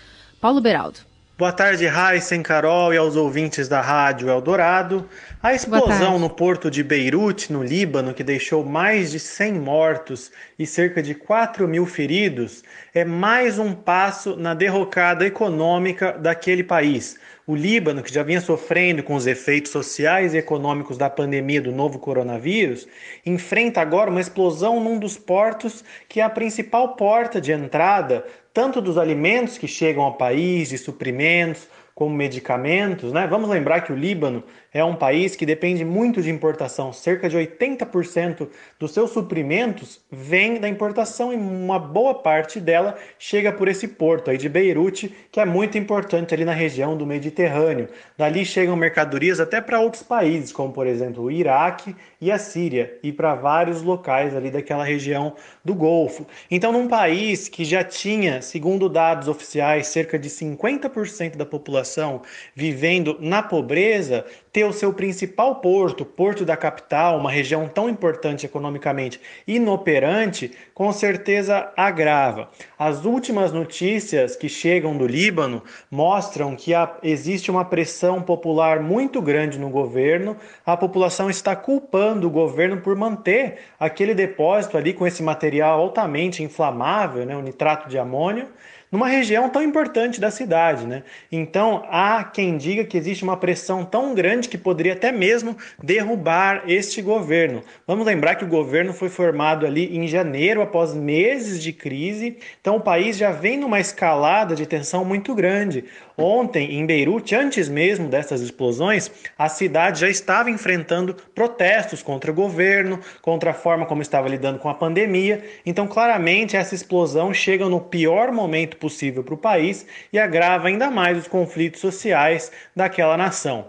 Paulo 0.42 0.60
Beraldo. 0.60 1.00
Boa 1.40 1.54
tarde, 1.54 1.86
Heisen, 1.86 2.44
Carol 2.44 2.94
e 2.94 2.98
aos 2.98 3.16
ouvintes 3.16 3.70
da 3.70 3.80
Rádio 3.80 4.28
Eldorado. 4.28 5.08
A 5.42 5.54
explosão 5.54 6.20
no 6.20 6.30
porto 6.30 6.70
de 6.70 6.84
Beirute, 6.84 7.54
no 7.54 7.64
Líbano, 7.64 8.14
que 8.14 8.26
deixou 8.26 8.66
mais 8.66 9.10
de 9.10 9.22
100 9.22 9.54
mortos 9.54 10.34
e 10.60 10.66
cerca 10.66 11.02
de 11.02 11.16
4 11.16 11.66
mil 11.66 11.86
feridos, 11.86 12.62
é 12.94 13.06
mais 13.06 13.58
um 13.58 13.74
passo 13.74 14.36
na 14.36 14.54
derrocada 14.54 15.26
econômica 15.26 16.12
daquele 16.12 16.62
país. 16.62 17.18
O 17.50 17.56
Líbano, 17.56 18.04
que 18.04 18.14
já 18.14 18.22
vinha 18.22 18.40
sofrendo 18.40 19.02
com 19.02 19.16
os 19.16 19.26
efeitos 19.26 19.72
sociais 19.72 20.36
e 20.36 20.38
econômicos 20.38 21.00
da 21.00 21.10
pandemia 21.10 21.60
do 21.60 21.72
novo 21.72 21.98
coronavírus, 21.98 22.88
enfrenta 23.26 23.82
agora 23.82 24.12
uma 24.12 24.22
explosão 24.22 24.80
num 24.80 25.00
dos 25.00 25.18
portos 25.18 25.84
que 26.08 26.20
é 26.20 26.24
a 26.24 26.30
principal 26.30 26.96
porta 26.96 27.42
de 27.42 27.52
entrada 27.52 28.24
tanto 28.54 28.82
dos 28.82 29.00
alimentos 29.00 29.58
que 29.58 29.68
chegam 29.68 30.04
ao 30.04 30.16
país, 30.16 30.70
de 30.70 30.78
suprimentos, 30.78 31.68
como 32.00 32.16
medicamentos, 32.16 33.12
né? 33.12 33.28
Vamos 33.28 33.50
lembrar 33.50 33.82
que 33.82 33.92
o 33.92 33.96
Líbano 33.96 34.42
é 34.74 34.82
um 34.82 34.96
país 34.96 35.36
que 35.36 35.46
depende 35.46 35.84
muito 35.84 36.22
de 36.22 36.30
importação. 36.30 36.94
Cerca 36.94 37.28
de 37.28 37.36
80% 37.36 38.48
dos 38.80 38.94
seus 38.94 39.12
suprimentos 39.12 40.00
vem 40.10 40.62
da 40.62 40.70
importação 40.70 41.34
e 41.34 41.36
uma 41.36 41.78
boa 41.78 42.14
parte 42.14 42.58
dela 42.58 42.98
chega 43.18 43.52
por 43.52 43.68
esse 43.68 43.86
porto 43.86 44.32
aí 44.32 44.38
de 44.38 44.48
Beirute, 44.48 45.14
que 45.30 45.42
é 45.42 45.46
muito 45.46 45.78
importante 45.78 46.34
ali 46.34 46.46
na 46.46 46.54
região 46.54 46.96
do 46.96 47.06
Mediterrâneo. 47.06 47.90
Dali 48.18 48.46
chegam 48.46 48.78
mercadorias 48.78 49.42
até 49.42 49.60
para 49.60 49.82
outros 49.82 50.02
países, 50.02 50.54
como 50.54 50.72
por 50.72 50.88
exemplo 50.88 51.24
o 51.24 51.30
Iraque 51.30 51.94
e 52.22 52.32
a 52.32 52.38
Síria, 52.38 52.98
e 53.02 53.14
para 53.14 53.34
vários 53.36 53.82
locais 53.82 54.36
ali 54.36 54.52
daquela 54.52 54.84
região 54.84 55.34
do 55.64 55.74
Golfo. 55.74 56.28
Então, 56.52 56.72
num 56.72 56.88
país 56.88 57.48
que 57.48 57.64
já 57.64 57.84
tinha, 57.84 58.42
segundo 58.42 58.90
dados 58.90 59.28
oficiais, 59.28 59.88
cerca 59.88 60.20
de 60.20 60.30
50% 60.30 61.38
da 61.38 61.46
população 61.46 62.22
vivendo 62.54 63.18
na 63.22 63.42
pobreza, 63.42 64.26
ter 64.52 64.64
o 64.64 64.74
seu 64.74 64.92
principal 64.92 65.56
porto, 65.56 66.04
porto 66.04 66.44
da 66.44 66.58
capital, 66.58 67.18
uma 67.18 67.30
região 67.30 67.68
tão 67.68 67.88
importante 67.88 68.46
economicamente, 68.46 69.20
inoperante, 69.48 70.52
com 70.74 70.92
certeza 70.92 71.72
agrava. 71.78 72.50
As 72.78 73.06
últimas 73.06 73.52
notícias 73.52 74.36
que 74.36 74.50
chegam 74.50 74.98
do 74.98 75.06
Líbano 75.06 75.64
mostram 75.90 76.56
que 76.56 76.74
há, 76.74 76.98
existe 77.04 77.52
uma 77.52 77.66
pressão 77.66 78.22
popular 78.22 78.80
muito 78.80 79.22
grande 79.22 79.60
no 79.60 79.70
governo, 79.70 80.36
a 80.66 80.76
população 80.76 81.30
está 81.30 81.56
culpando 81.56 82.28
o 82.28 82.32
governo 82.32 82.82
por 82.82 82.96
manter 82.96 83.60
aquele 83.80 84.16
depósito 84.16 84.78
ali 84.78 84.94
com 84.94 85.06
esse 85.06 85.22
material 85.22 85.80
altamente 85.80 86.44
inflamável, 86.44 87.26
né, 87.26 87.36
o 87.36 87.42
nitrato 87.42 87.88
de 87.88 87.98
amônio 87.98 88.48
numa 88.92 89.08
região 89.08 89.50
tão 89.50 89.62
importante 89.62 90.20
da 90.20 90.32
cidade. 90.32 90.86
Né? 90.86 91.04
Então, 91.32 91.86
há 91.90 92.24
quem 92.24 92.58
diga 92.58 92.84
que 92.84 92.98
existe 92.98 93.24
uma 93.24 93.38
pressão 93.38 93.86
tão 93.86 94.14
grande 94.14 94.50
que 94.50 94.58
poderia 94.58 94.94
até 94.94 95.12
mesmo 95.12 95.56
derrubar 95.82 96.64
este 96.68 97.02
governo. 97.02 97.64
Vamos 97.86 98.06
lembrar 98.06 98.36
que 98.36 98.44
o 98.44 98.48
governo 98.48 98.94
foi 98.94 99.10
formado 99.10 99.66
ali 99.66 99.98
em 99.98 100.08
janeiro, 100.08 100.62
após 100.62 100.94
meses 100.94 101.62
de 101.62 101.72
crise, 101.72 102.38
então 102.60 102.78
o 102.78 102.82
país 102.82 103.18
já 103.18 103.32
vem 103.32 103.58
numa 103.58 103.80
escalada 103.80 104.56
de 104.56 104.66
tensão 104.66 105.06
muito 105.06 105.34
grande. 105.36 105.86
Ontem, 106.20 106.74
em 106.74 106.86
Beirute, 106.86 107.34
antes 107.34 107.70
mesmo 107.70 108.10
dessas 108.10 108.42
explosões, 108.42 109.10
a 109.38 109.48
cidade 109.48 110.02
já 110.02 110.10
estava 110.10 110.52
enfrentando 110.52 111.16
protestos 111.34 112.04
contra 112.04 112.30
o 112.30 112.34
governo, 112.34 113.00
contra 113.22 113.52
a 113.52 113.54
forma 113.54 113.86
como 113.86 114.02
estava 114.02 114.28
lidando 114.28 114.60
com 114.60 114.68
a 114.68 114.74
pandemia. 114.74 115.42
Então, 115.66 115.88
claramente, 115.88 116.58
essa 116.58 116.76
explosão 116.76 117.34
chega 117.34 117.70
no 117.70 117.80
pior 117.80 118.34
momento 118.34 118.76
possível 118.76 119.24
para 119.24 119.34
o 119.34 119.38
país 119.38 119.86
e 120.12 120.20
agrava 120.20 120.68
ainda 120.68 120.92
mais 120.92 121.18
os 121.18 121.28
conflitos 121.28 121.80
sociais 121.80 122.52
daquela 122.76 123.16
nação. 123.16 123.68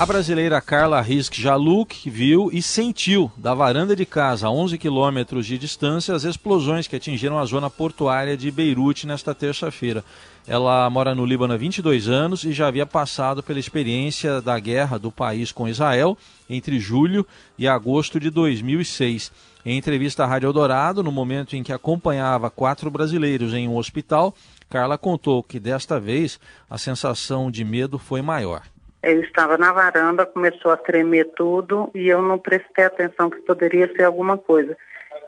A 0.00 0.06
brasileira 0.06 0.62
Carla 0.62 0.98
Risk 1.02 1.34
Jaluk 1.34 2.08
viu 2.08 2.48
e 2.50 2.62
sentiu 2.62 3.30
da 3.36 3.52
varanda 3.52 3.94
de 3.94 4.06
casa 4.06 4.46
a 4.46 4.50
11 4.50 4.78
quilômetros 4.78 5.44
de 5.44 5.58
distância 5.58 6.14
as 6.14 6.24
explosões 6.24 6.88
que 6.88 6.96
atingiram 6.96 7.38
a 7.38 7.44
zona 7.44 7.68
portuária 7.68 8.34
de 8.34 8.50
Beirute 8.50 9.06
nesta 9.06 9.34
terça-feira. 9.34 10.02
Ela 10.48 10.88
mora 10.88 11.14
no 11.14 11.26
Líbano 11.26 11.52
há 11.52 11.56
22 11.58 12.08
anos 12.08 12.44
e 12.44 12.52
já 12.54 12.68
havia 12.68 12.86
passado 12.86 13.42
pela 13.42 13.58
experiência 13.58 14.40
da 14.40 14.58
guerra 14.58 14.98
do 14.98 15.12
país 15.12 15.52
com 15.52 15.68
Israel 15.68 16.16
entre 16.48 16.80
julho 16.80 17.26
e 17.58 17.68
agosto 17.68 18.18
de 18.18 18.30
2006. 18.30 19.30
Em 19.66 19.76
entrevista 19.76 20.24
à 20.24 20.26
Rádio 20.26 20.46
Eldorado, 20.46 21.02
no 21.02 21.12
momento 21.12 21.56
em 21.56 21.62
que 21.62 21.74
acompanhava 21.74 22.48
quatro 22.48 22.90
brasileiros 22.90 23.52
em 23.52 23.68
um 23.68 23.76
hospital, 23.76 24.34
Carla 24.70 24.96
contou 24.96 25.42
que 25.42 25.60
desta 25.60 26.00
vez 26.00 26.40
a 26.70 26.78
sensação 26.78 27.50
de 27.50 27.62
medo 27.66 27.98
foi 27.98 28.22
maior. 28.22 28.62
Eu 29.02 29.22
estava 29.22 29.56
na 29.56 29.72
varanda, 29.72 30.26
começou 30.26 30.70
a 30.70 30.76
tremer 30.76 31.30
tudo 31.34 31.90
e 31.94 32.08
eu 32.08 32.20
não 32.20 32.38
prestei 32.38 32.84
atenção 32.84 33.30
que 33.30 33.40
poderia 33.42 33.90
ser 33.94 34.04
alguma 34.04 34.36
coisa. 34.36 34.76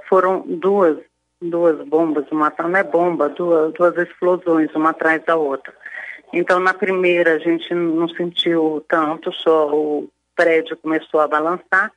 Foram 0.09 0.41
duas, 0.47 0.99
duas 1.41 1.87
bombas, 1.89 2.31
uma 2.31 2.53
não 2.59 2.77
é 2.77 2.83
bomba, 2.83 3.31
duas, 3.31 3.73
duas 3.73 3.97
explosões, 3.97 4.75
uma 4.75 4.91
atrás 4.91 5.25
da 5.25 5.37
outra. 5.37 5.73
Então, 6.33 6.61
na 6.61 6.75
primeira, 6.75 7.35
a 7.35 7.39
gente 7.39 7.75
não 7.75 8.09
sentiu 8.09 8.85
tanto, 8.89 9.33
só 9.33 9.75
o 9.75 10.09
prédio 10.37 10.77
começou 10.77 11.21
a 11.21 11.29
balançar. 11.29 11.91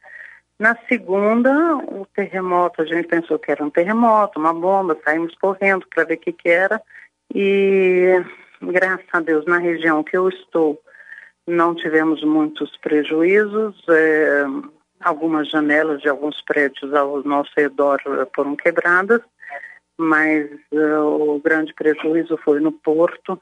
Na 0.57 0.77
segunda, 0.87 1.51
o 1.75 2.05
terremoto, 2.15 2.81
a 2.81 2.85
gente 2.85 3.07
pensou 3.07 3.37
que 3.37 3.51
era 3.51 3.63
um 3.63 3.69
terremoto, 3.69 4.39
uma 4.39 4.53
bomba, 4.53 4.97
saímos 5.03 5.35
correndo 5.35 5.85
para 5.93 6.05
ver 6.05 6.15
o 6.15 6.17
que, 6.17 6.31
que 6.31 6.49
era. 6.49 6.81
E, 7.33 8.23
graças 8.61 9.05
a 9.11 9.19
Deus, 9.19 9.45
na 9.45 9.57
região 9.57 10.03
que 10.03 10.15
eu 10.15 10.29
estou, 10.29 10.79
não 11.47 11.75
tivemos 11.75 12.23
muitos 12.23 12.75
prejuízos. 12.77 13.75
É, 13.89 14.45
algumas 14.99 15.49
janelas 15.49 16.01
de 16.01 16.09
alguns 16.09 16.41
prédios 16.41 16.93
ao 16.93 17.23
nosso 17.23 17.51
redor 17.55 17.99
foram 18.35 18.55
quebradas, 18.55 19.21
mas 19.97 20.49
é, 20.71 20.99
o 20.99 21.39
grande 21.43 21.73
prejuízo 21.73 22.37
foi 22.37 22.59
no 22.59 22.71
porto, 22.71 23.39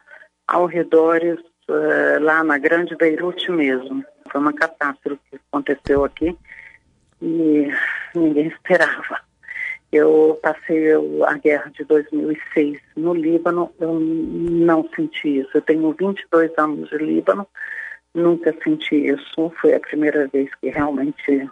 ao 0.47 0.65
redor, 0.65 1.21
é, 1.23 2.19
lá 2.19 2.43
na 2.43 2.57
Grande 2.57 2.95
Beirute 2.95 3.49
mesmo. 3.51 4.03
Foi 4.31 4.41
uma 4.41 4.53
catástrofe 4.53 5.21
que 5.29 5.39
aconteceu 5.51 6.03
aqui 6.03 6.37
e 7.21 7.71
ninguém 8.13 8.47
esperava. 8.53 9.21
Eu 9.91 10.39
passei 10.41 10.91
a 10.91 11.37
guerra 11.37 11.69
de 11.69 11.83
2006 11.83 12.81
no 12.97 13.13
Líbano, 13.13 13.71
eu 13.79 13.93
não 13.99 14.89
senti 14.95 15.39
isso. 15.39 15.51
Eu 15.53 15.61
tenho 15.61 15.93
22 15.93 16.51
anos 16.57 16.89
de 16.89 16.97
Líbano, 16.97 17.47
Nunca 18.13 18.53
senti 18.63 18.95
isso. 18.95 19.51
Foi 19.59 19.73
a 19.73 19.79
primeira 19.79 20.27
vez 20.27 20.49
que 20.55 20.69
realmente 20.69 21.49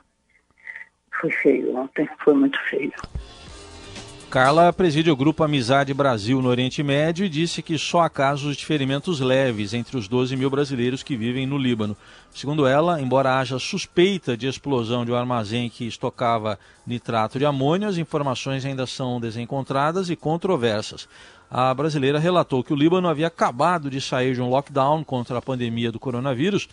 foi 1.19 1.31
feio 1.31 1.75
ontem. 1.75 2.07
Foi 2.23 2.33
muito 2.33 2.59
feio. 2.69 2.93
Carla 4.31 4.71
preside 4.71 5.11
o 5.11 5.15
grupo 5.15 5.43
Amizade 5.43 5.93
Brasil 5.93 6.41
no 6.41 6.47
Oriente 6.47 6.81
Médio 6.81 7.25
e 7.25 7.29
disse 7.29 7.61
que 7.61 7.77
só 7.77 8.03
há 8.03 8.09
casos 8.09 8.55
de 8.55 8.65
ferimentos 8.65 9.19
leves 9.19 9.73
entre 9.73 9.97
os 9.97 10.07
12 10.07 10.37
mil 10.37 10.49
brasileiros 10.49 11.03
que 11.03 11.17
vivem 11.17 11.45
no 11.45 11.57
Líbano. 11.57 11.97
Segundo 12.29 12.65
ela, 12.65 13.01
embora 13.01 13.37
haja 13.37 13.59
suspeita 13.59 14.37
de 14.37 14.47
explosão 14.47 15.03
de 15.03 15.11
um 15.11 15.15
armazém 15.15 15.69
que 15.69 15.85
estocava 15.85 16.57
nitrato 16.87 17.37
de 17.37 17.45
amônio, 17.45 17.89
as 17.89 17.97
informações 17.97 18.63
ainda 18.63 18.87
são 18.87 19.19
desencontradas 19.19 20.09
e 20.09 20.15
controversas 20.15 21.09
a 21.53 21.73
brasileira 21.73 22.17
relatou 22.17 22.63
que 22.63 22.71
o 22.71 22.75
Líbano 22.77 23.09
havia 23.09 23.27
acabado 23.27 23.89
de 23.89 23.99
sair 23.99 24.33
de 24.33 24.41
um 24.41 24.47
lockdown 24.47 25.03
contra 25.03 25.37
a 25.37 25.41
pandemia 25.41 25.91
do 25.91 25.99
coronavírus 25.99 26.69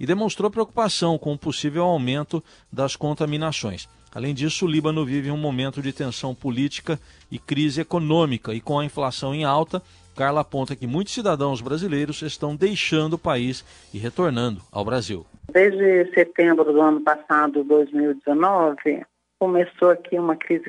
e 0.00 0.04
demonstrou 0.04 0.50
preocupação 0.50 1.16
com 1.16 1.32
o 1.32 1.38
possível 1.38 1.84
aumento 1.84 2.42
das 2.72 2.96
contaminações. 2.96 3.88
Além 4.12 4.34
disso, 4.34 4.64
o 4.64 4.68
Líbano 4.68 5.04
vive 5.04 5.30
um 5.30 5.36
momento 5.36 5.80
de 5.80 5.92
tensão 5.92 6.34
política 6.34 6.98
e 7.30 7.38
crise 7.38 7.82
econômica, 7.82 8.52
e 8.52 8.60
com 8.60 8.80
a 8.80 8.84
inflação 8.84 9.32
em 9.32 9.44
alta, 9.44 9.80
Carla 10.16 10.40
aponta 10.40 10.74
que 10.74 10.88
muitos 10.88 11.14
cidadãos 11.14 11.60
brasileiros 11.60 12.22
estão 12.22 12.56
deixando 12.56 13.12
o 13.12 13.18
país 13.18 13.64
e 13.94 13.98
retornando 13.98 14.60
ao 14.72 14.84
Brasil. 14.84 15.24
Desde 15.52 16.10
setembro 16.14 16.64
do 16.64 16.80
ano 16.80 17.00
passado, 17.00 17.62
2019, 17.62 19.04
começou 19.38 19.90
aqui 19.90 20.18
uma 20.18 20.34
crise 20.34 20.64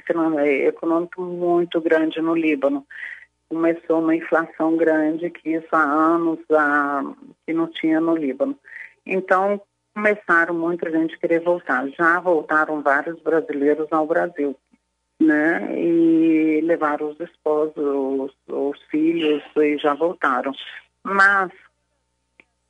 econômica 0.67 1.21
muito 1.21 1.81
grande 1.81 2.21
no 2.21 2.35
Líbano 2.35 2.85
começou 3.49 3.99
uma 3.99 4.15
inflação 4.15 4.75
grande 4.75 5.29
que 5.29 5.51
isso 5.51 5.67
há 5.71 5.83
anos 5.83 6.39
há, 6.51 7.03
que 7.45 7.53
não 7.53 7.67
tinha 7.67 7.99
no 7.99 8.15
Líbano. 8.15 8.57
Então, 9.05 9.61
começaram 9.93 10.53
muita 10.53 10.91
gente 10.91 11.17
querer 11.17 11.39
voltar. 11.39 11.87
Já 11.89 12.19
voltaram 12.19 12.81
vários 12.81 13.19
brasileiros 13.21 13.87
ao 13.91 14.05
Brasil, 14.05 14.55
né? 15.19 15.79
E 15.79 16.61
levaram 16.61 17.09
os 17.09 17.19
esposos, 17.19 17.75
os, 17.77 18.35
os 18.47 18.81
filhos 18.91 19.43
e 19.55 19.77
já 19.77 19.93
voltaram. 19.93 20.53
Mas 21.03 21.51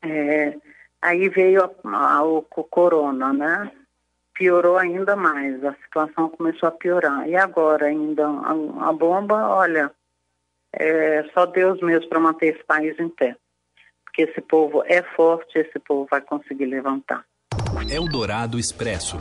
é, 0.03 0.55
aí 1.01 1.27
veio 1.29 1.69
a, 1.83 2.23
o 2.23 2.41
corona, 2.43 3.33
né? 3.33 3.71
piorou 4.37 4.77
ainda 4.77 5.15
mais, 5.15 5.63
a 5.65 5.73
situação 5.83 6.29
começou 6.29 6.69
a 6.69 6.71
piorar. 6.71 7.27
E 7.27 7.35
agora 7.35 7.87
ainda 7.87 8.27
a, 8.27 8.89
a 8.89 8.93
bomba, 8.93 9.47
olha, 9.49 9.91
é 10.79 11.23
só 11.33 11.45
Deus 11.45 11.81
mesmo 11.81 12.07
para 12.07 12.19
manter 12.19 12.55
esse 12.55 12.63
país 12.63 12.97
em 12.99 13.09
pé. 13.09 13.35
Porque 14.03 14.23
esse 14.23 14.41
povo 14.41 14.83
é 14.85 15.03
forte, 15.15 15.57
esse 15.59 15.79
povo 15.79 16.07
vai 16.09 16.21
conseguir 16.21 16.65
levantar. 16.65 17.23
Eldorado 17.89 18.57
Expresso. 18.59 19.17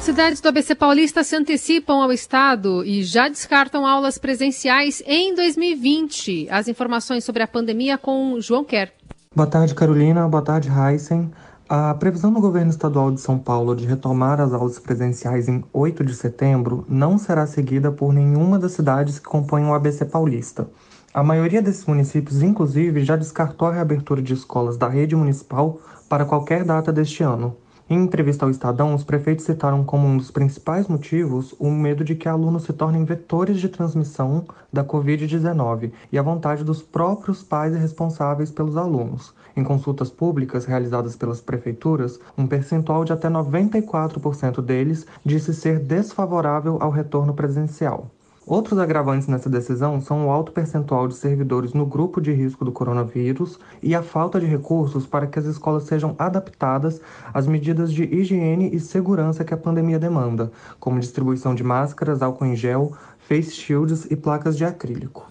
Cidades 0.00 0.40
do 0.40 0.48
ABC 0.48 0.74
Paulista 0.74 1.22
se 1.22 1.36
antecipam 1.36 2.02
ao 2.02 2.10
Estado 2.10 2.82
e 2.84 3.02
já 3.02 3.28
descartam 3.28 3.86
aulas 3.86 4.16
presenciais 4.16 5.02
em 5.06 5.34
2020. 5.34 6.48
As 6.50 6.68
informações 6.68 7.22
sobre 7.22 7.42
a 7.42 7.46
pandemia 7.46 7.98
com 7.98 8.40
João 8.40 8.64
Quer. 8.64 8.94
Boa 9.34 9.48
tarde, 9.48 9.74
Carolina. 9.74 10.26
Boa 10.26 10.42
tarde, 10.42 10.68
Heisen. 10.68 11.30
A 11.72 11.94
previsão 11.94 12.32
do 12.32 12.40
governo 12.40 12.68
estadual 12.68 13.12
de 13.12 13.20
São 13.20 13.38
Paulo 13.38 13.76
de 13.76 13.86
retomar 13.86 14.40
as 14.40 14.52
aulas 14.52 14.80
presenciais 14.80 15.46
em 15.46 15.62
8 15.72 16.04
de 16.04 16.16
setembro 16.16 16.84
não 16.88 17.16
será 17.16 17.46
seguida 17.46 17.92
por 17.92 18.12
nenhuma 18.12 18.58
das 18.58 18.72
cidades 18.72 19.20
que 19.20 19.28
compõem 19.28 19.66
o 19.66 19.72
ABC 19.72 20.04
Paulista. 20.04 20.68
A 21.14 21.22
maioria 21.22 21.62
desses 21.62 21.86
municípios, 21.86 22.42
inclusive, 22.42 23.04
já 23.04 23.14
descartou 23.14 23.68
a 23.68 23.72
reabertura 23.72 24.20
de 24.20 24.34
escolas 24.34 24.76
da 24.76 24.88
rede 24.88 25.14
municipal 25.14 25.80
para 26.08 26.24
qualquer 26.24 26.64
data 26.64 26.92
deste 26.92 27.22
ano. 27.22 27.56
Em 27.92 28.04
entrevista 28.04 28.44
ao 28.44 28.50
Estadão, 28.52 28.94
os 28.94 29.02
prefeitos 29.02 29.44
citaram 29.44 29.82
como 29.82 30.06
um 30.06 30.16
dos 30.16 30.30
principais 30.30 30.86
motivos 30.86 31.52
o 31.58 31.68
medo 31.68 32.04
de 32.04 32.14
que 32.14 32.28
alunos 32.28 32.62
se 32.62 32.72
tornem 32.72 33.04
vetores 33.04 33.58
de 33.58 33.68
transmissão 33.68 34.44
da 34.72 34.84
Covid-19 34.84 35.90
e 36.12 36.16
a 36.16 36.22
vontade 36.22 36.62
dos 36.62 36.80
próprios 36.80 37.42
pais 37.42 37.74
e 37.74 37.78
responsáveis 37.78 38.48
pelos 38.48 38.76
alunos. 38.76 39.34
Em 39.56 39.64
consultas 39.64 40.08
públicas 40.08 40.66
realizadas 40.66 41.16
pelas 41.16 41.40
prefeituras, 41.40 42.20
um 42.38 42.46
percentual 42.46 43.04
de 43.04 43.12
até 43.12 43.28
94% 43.28 44.62
deles 44.62 45.04
disse 45.24 45.52
ser 45.52 45.80
desfavorável 45.80 46.78
ao 46.80 46.92
retorno 46.92 47.34
presencial. 47.34 48.06
Outros 48.46 48.78
agravantes 48.78 49.28
nessa 49.28 49.50
decisão 49.50 50.00
são 50.00 50.26
o 50.26 50.30
alto 50.30 50.50
percentual 50.50 51.06
de 51.06 51.14
servidores 51.14 51.74
no 51.74 51.84
grupo 51.84 52.20
de 52.20 52.32
risco 52.32 52.64
do 52.64 52.72
coronavírus 52.72 53.58
e 53.82 53.94
a 53.94 54.02
falta 54.02 54.40
de 54.40 54.46
recursos 54.46 55.06
para 55.06 55.26
que 55.26 55.38
as 55.38 55.44
escolas 55.44 55.84
sejam 55.84 56.16
adaptadas 56.18 57.00
às 57.32 57.46
medidas 57.46 57.92
de 57.92 58.02
higiene 58.02 58.74
e 58.74 58.80
segurança 58.80 59.44
que 59.44 59.52
a 59.52 59.58
pandemia 59.58 59.98
demanda, 59.98 60.50
como 60.80 60.98
distribuição 60.98 61.54
de 61.54 61.62
máscaras, 61.62 62.22
álcool 62.22 62.46
em 62.46 62.56
gel, 62.56 62.92
face 63.18 63.52
shields 63.52 64.06
e 64.10 64.16
placas 64.16 64.56
de 64.56 64.64
acrílico. 64.64 65.30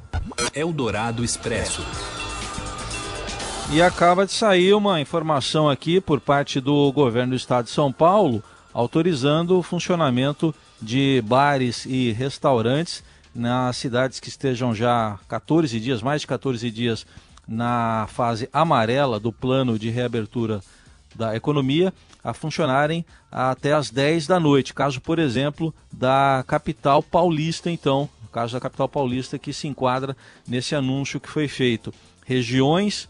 Eldorado 0.54 1.24
Expresso. 1.24 1.84
E 3.72 3.82
acaba 3.82 4.26
de 4.26 4.32
sair 4.32 4.74
uma 4.74 5.02
informação 5.02 5.70
aqui 5.70 6.00
por 6.00 6.20
parte 6.20 6.62
do 6.62 6.92
governo 6.92 7.32
do 7.32 7.36
estado 7.36 7.66
de 7.66 7.72
São 7.72 7.92
Paulo 7.92 8.42
autorizando 8.74 9.58
o 9.58 9.64
funcionamento 9.64 10.54
de 10.82 11.22
bares 11.26 11.86
e 11.86 12.12
restaurantes 12.12 13.04
nas 13.34 13.78
cidades 13.78 14.20
que 14.20 14.30
estejam 14.30 14.74
já 14.74 15.20
14 15.28 15.80
dias, 15.80 16.02
mais 16.02 16.22
de 16.22 16.28
14 16.28 16.70
dias 16.72 17.06
na 17.48 18.08
fase 18.10 18.50
amarela 18.54 19.20
do 19.20 19.32
plano 19.32 19.78
de 19.78 19.90
reabertura 19.90 20.62
da 21.16 21.36
economia, 21.36 21.94
a 22.24 22.34
funcionarem 22.34 23.06
até 23.32 23.74
as 23.74 23.90
10 23.90 24.28
da 24.28 24.40
noite. 24.40 24.74
Caso, 24.74 25.02
por 25.02 25.20
exemplo, 25.20 25.74
da 25.92 26.44
capital 26.48 27.02
paulista, 27.02 27.70
então, 27.72 28.10
caso 28.32 28.54
da 28.54 28.60
capital 28.60 28.88
paulista 28.88 29.40
que 29.40 29.52
se 29.52 29.68
enquadra 29.68 30.16
nesse 30.48 30.76
anúncio 30.76 31.20
que 31.20 31.30
foi 31.30 31.48
feito. 31.48 31.94
Regiões 32.26 33.10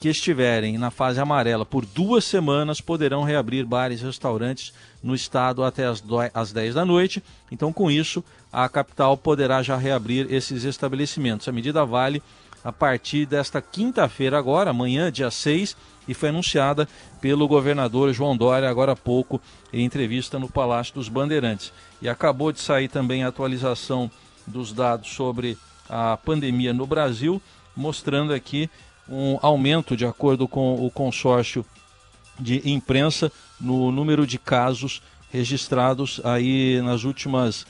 que 0.00 0.08
estiverem 0.08 0.76
na 0.76 0.90
fase 0.90 1.20
amarela 1.20 1.64
por 1.64 1.86
duas 1.86 2.24
semanas 2.24 2.80
poderão 2.80 3.22
reabrir 3.22 3.64
bares 3.64 4.00
e 4.00 4.04
restaurantes 4.04 4.72
no 5.06 5.14
estado 5.14 5.62
até 5.62 5.86
as, 5.86 6.02
as 6.34 6.52
10 6.52 6.74
da 6.74 6.84
noite. 6.84 7.22
Então, 7.50 7.72
com 7.72 7.88
isso, 7.88 8.24
a 8.52 8.68
capital 8.68 9.16
poderá 9.16 9.62
já 9.62 9.76
reabrir 9.76 10.26
esses 10.32 10.64
estabelecimentos. 10.64 11.48
A 11.48 11.52
medida 11.52 11.86
vale 11.86 12.20
a 12.64 12.72
partir 12.72 13.24
desta 13.24 13.62
quinta-feira, 13.62 14.36
agora, 14.36 14.70
amanhã, 14.70 15.12
dia 15.12 15.30
6, 15.30 15.76
e 16.08 16.14
foi 16.14 16.30
anunciada 16.30 16.88
pelo 17.20 17.46
governador 17.46 18.12
João 18.12 18.36
Dória 18.36 18.68
agora 18.68 18.92
há 18.92 18.96
pouco 18.96 19.40
em 19.72 19.84
entrevista 19.84 20.40
no 20.40 20.48
Palácio 20.48 20.94
dos 20.94 21.08
Bandeirantes. 21.08 21.72
E 22.02 22.08
acabou 22.08 22.50
de 22.50 22.60
sair 22.60 22.88
também 22.88 23.22
a 23.22 23.28
atualização 23.28 24.10
dos 24.44 24.72
dados 24.72 25.10
sobre 25.10 25.56
a 25.88 26.16
pandemia 26.16 26.72
no 26.72 26.86
Brasil, 26.86 27.40
mostrando 27.76 28.32
aqui 28.34 28.68
um 29.08 29.38
aumento, 29.40 29.96
de 29.96 30.04
acordo 30.04 30.48
com 30.48 30.84
o 30.84 30.90
consórcio 30.90 31.64
de 32.38 32.70
imprensa, 32.70 33.32
no 33.60 33.90
número 33.90 34.24
de 34.26 34.38
casos 34.38 35.02
registrados 35.32 36.20
aí 36.24 36.80
nas 36.82 37.04
últimas 37.04 37.66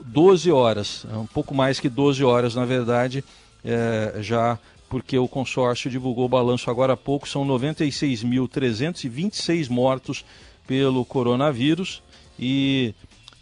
12 0.00 0.50
horas, 0.50 1.06
um 1.12 1.26
pouco 1.26 1.54
mais 1.54 1.78
que 1.80 1.88
12 1.88 2.24
horas, 2.24 2.54
na 2.54 2.64
verdade, 2.64 3.22
é, 3.64 4.16
já 4.20 4.58
porque 4.88 5.18
o 5.18 5.26
consórcio 5.26 5.90
divulgou 5.90 6.26
o 6.26 6.28
balanço 6.28 6.70
agora 6.70 6.92
há 6.92 6.96
pouco, 6.96 7.28
são 7.28 7.44
96.326 7.46 9.68
mortos 9.68 10.24
pelo 10.66 11.04
coronavírus 11.04 12.02
e 12.38 12.94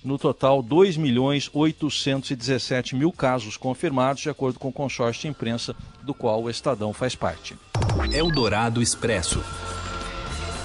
no 0.04 0.18
total 0.18 0.62
2 0.62 0.96
milhões 0.96 1.48
817 1.52 2.96
mil 2.96 3.12
casos 3.12 3.56
confirmados, 3.56 4.22
de 4.22 4.30
acordo 4.30 4.58
com 4.58 4.68
o 4.68 4.72
consórcio 4.72 5.22
de 5.22 5.28
imprensa 5.28 5.76
do 6.02 6.14
qual 6.14 6.42
o 6.42 6.50
Estadão 6.50 6.92
faz 6.92 7.14
parte. 7.14 7.56
Eldorado 8.12 8.82
Expresso. 8.82 9.40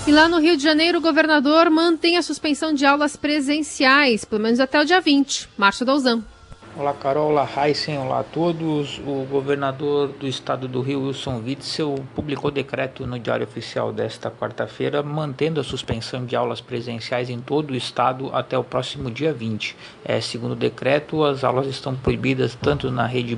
E 0.08 0.12
lá 0.14 0.30
no 0.30 0.40
Rio 0.40 0.56
de 0.56 0.64
Janeiro, 0.64 1.00
o 1.00 1.02
governador 1.02 1.70
mantém 1.70 2.16
a 2.16 2.22
suspensão 2.22 2.74
de 2.74 2.86
aulas 2.86 3.18
presenciais, 3.18 4.24
pelo 4.24 4.42
menos 4.42 4.58
até 4.58 4.82
o 4.82 4.86
dia 4.86 5.02
20. 5.02 5.50
Márcio 5.58 5.86
Dalzan. 5.86 6.24
Olá 6.78 6.94
Carol, 6.94 7.32
olá 7.32 7.46
Heisen, 7.58 7.98
olá 7.98 8.22
a 8.22 8.24
todos. 8.24 9.00
O 9.00 9.26
governador 9.30 10.08
do 10.08 10.26
estado 10.26 10.66
do 10.66 10.80
Rio, 10.80 11.08
Wilson 11.08 11.42
Witzel, 11.46 11.96
publicou 12.16 12.50
decreto 12.50 13.06
no 13.06 13.20
Diário 13.20 13.46
Oficial 13.46 13.92
desta 13.92 14.32
quarta-feira, 14.32 15.04
mantendo 15.04 15.60
a 15.60 15.64
suspensão 15.64 16.26
de 16.26 16.38
aulas 16.38 16.62
presenciais 16.62 17.30
em 17.30 17.42
todo 17.42 17.72
o 17.72 17.76
estado 17.76 18.30
até 18.34 18.58
o 18.58 18.64
próximo 18.64 19.12
dia 19.12 19.34
20. 19.34 19.76
É, 20.06 20.22
segundo 20.22 20.54
o 20.54 20.56
decreto, 20.56 21.26
as 21.26 21.44
aulas 21.44 21.68
estão 21.68 21.94
proibidas 21.96 22.56
tanto 22.56 22.90
na 22.90 23.06
rede 23.06 23.38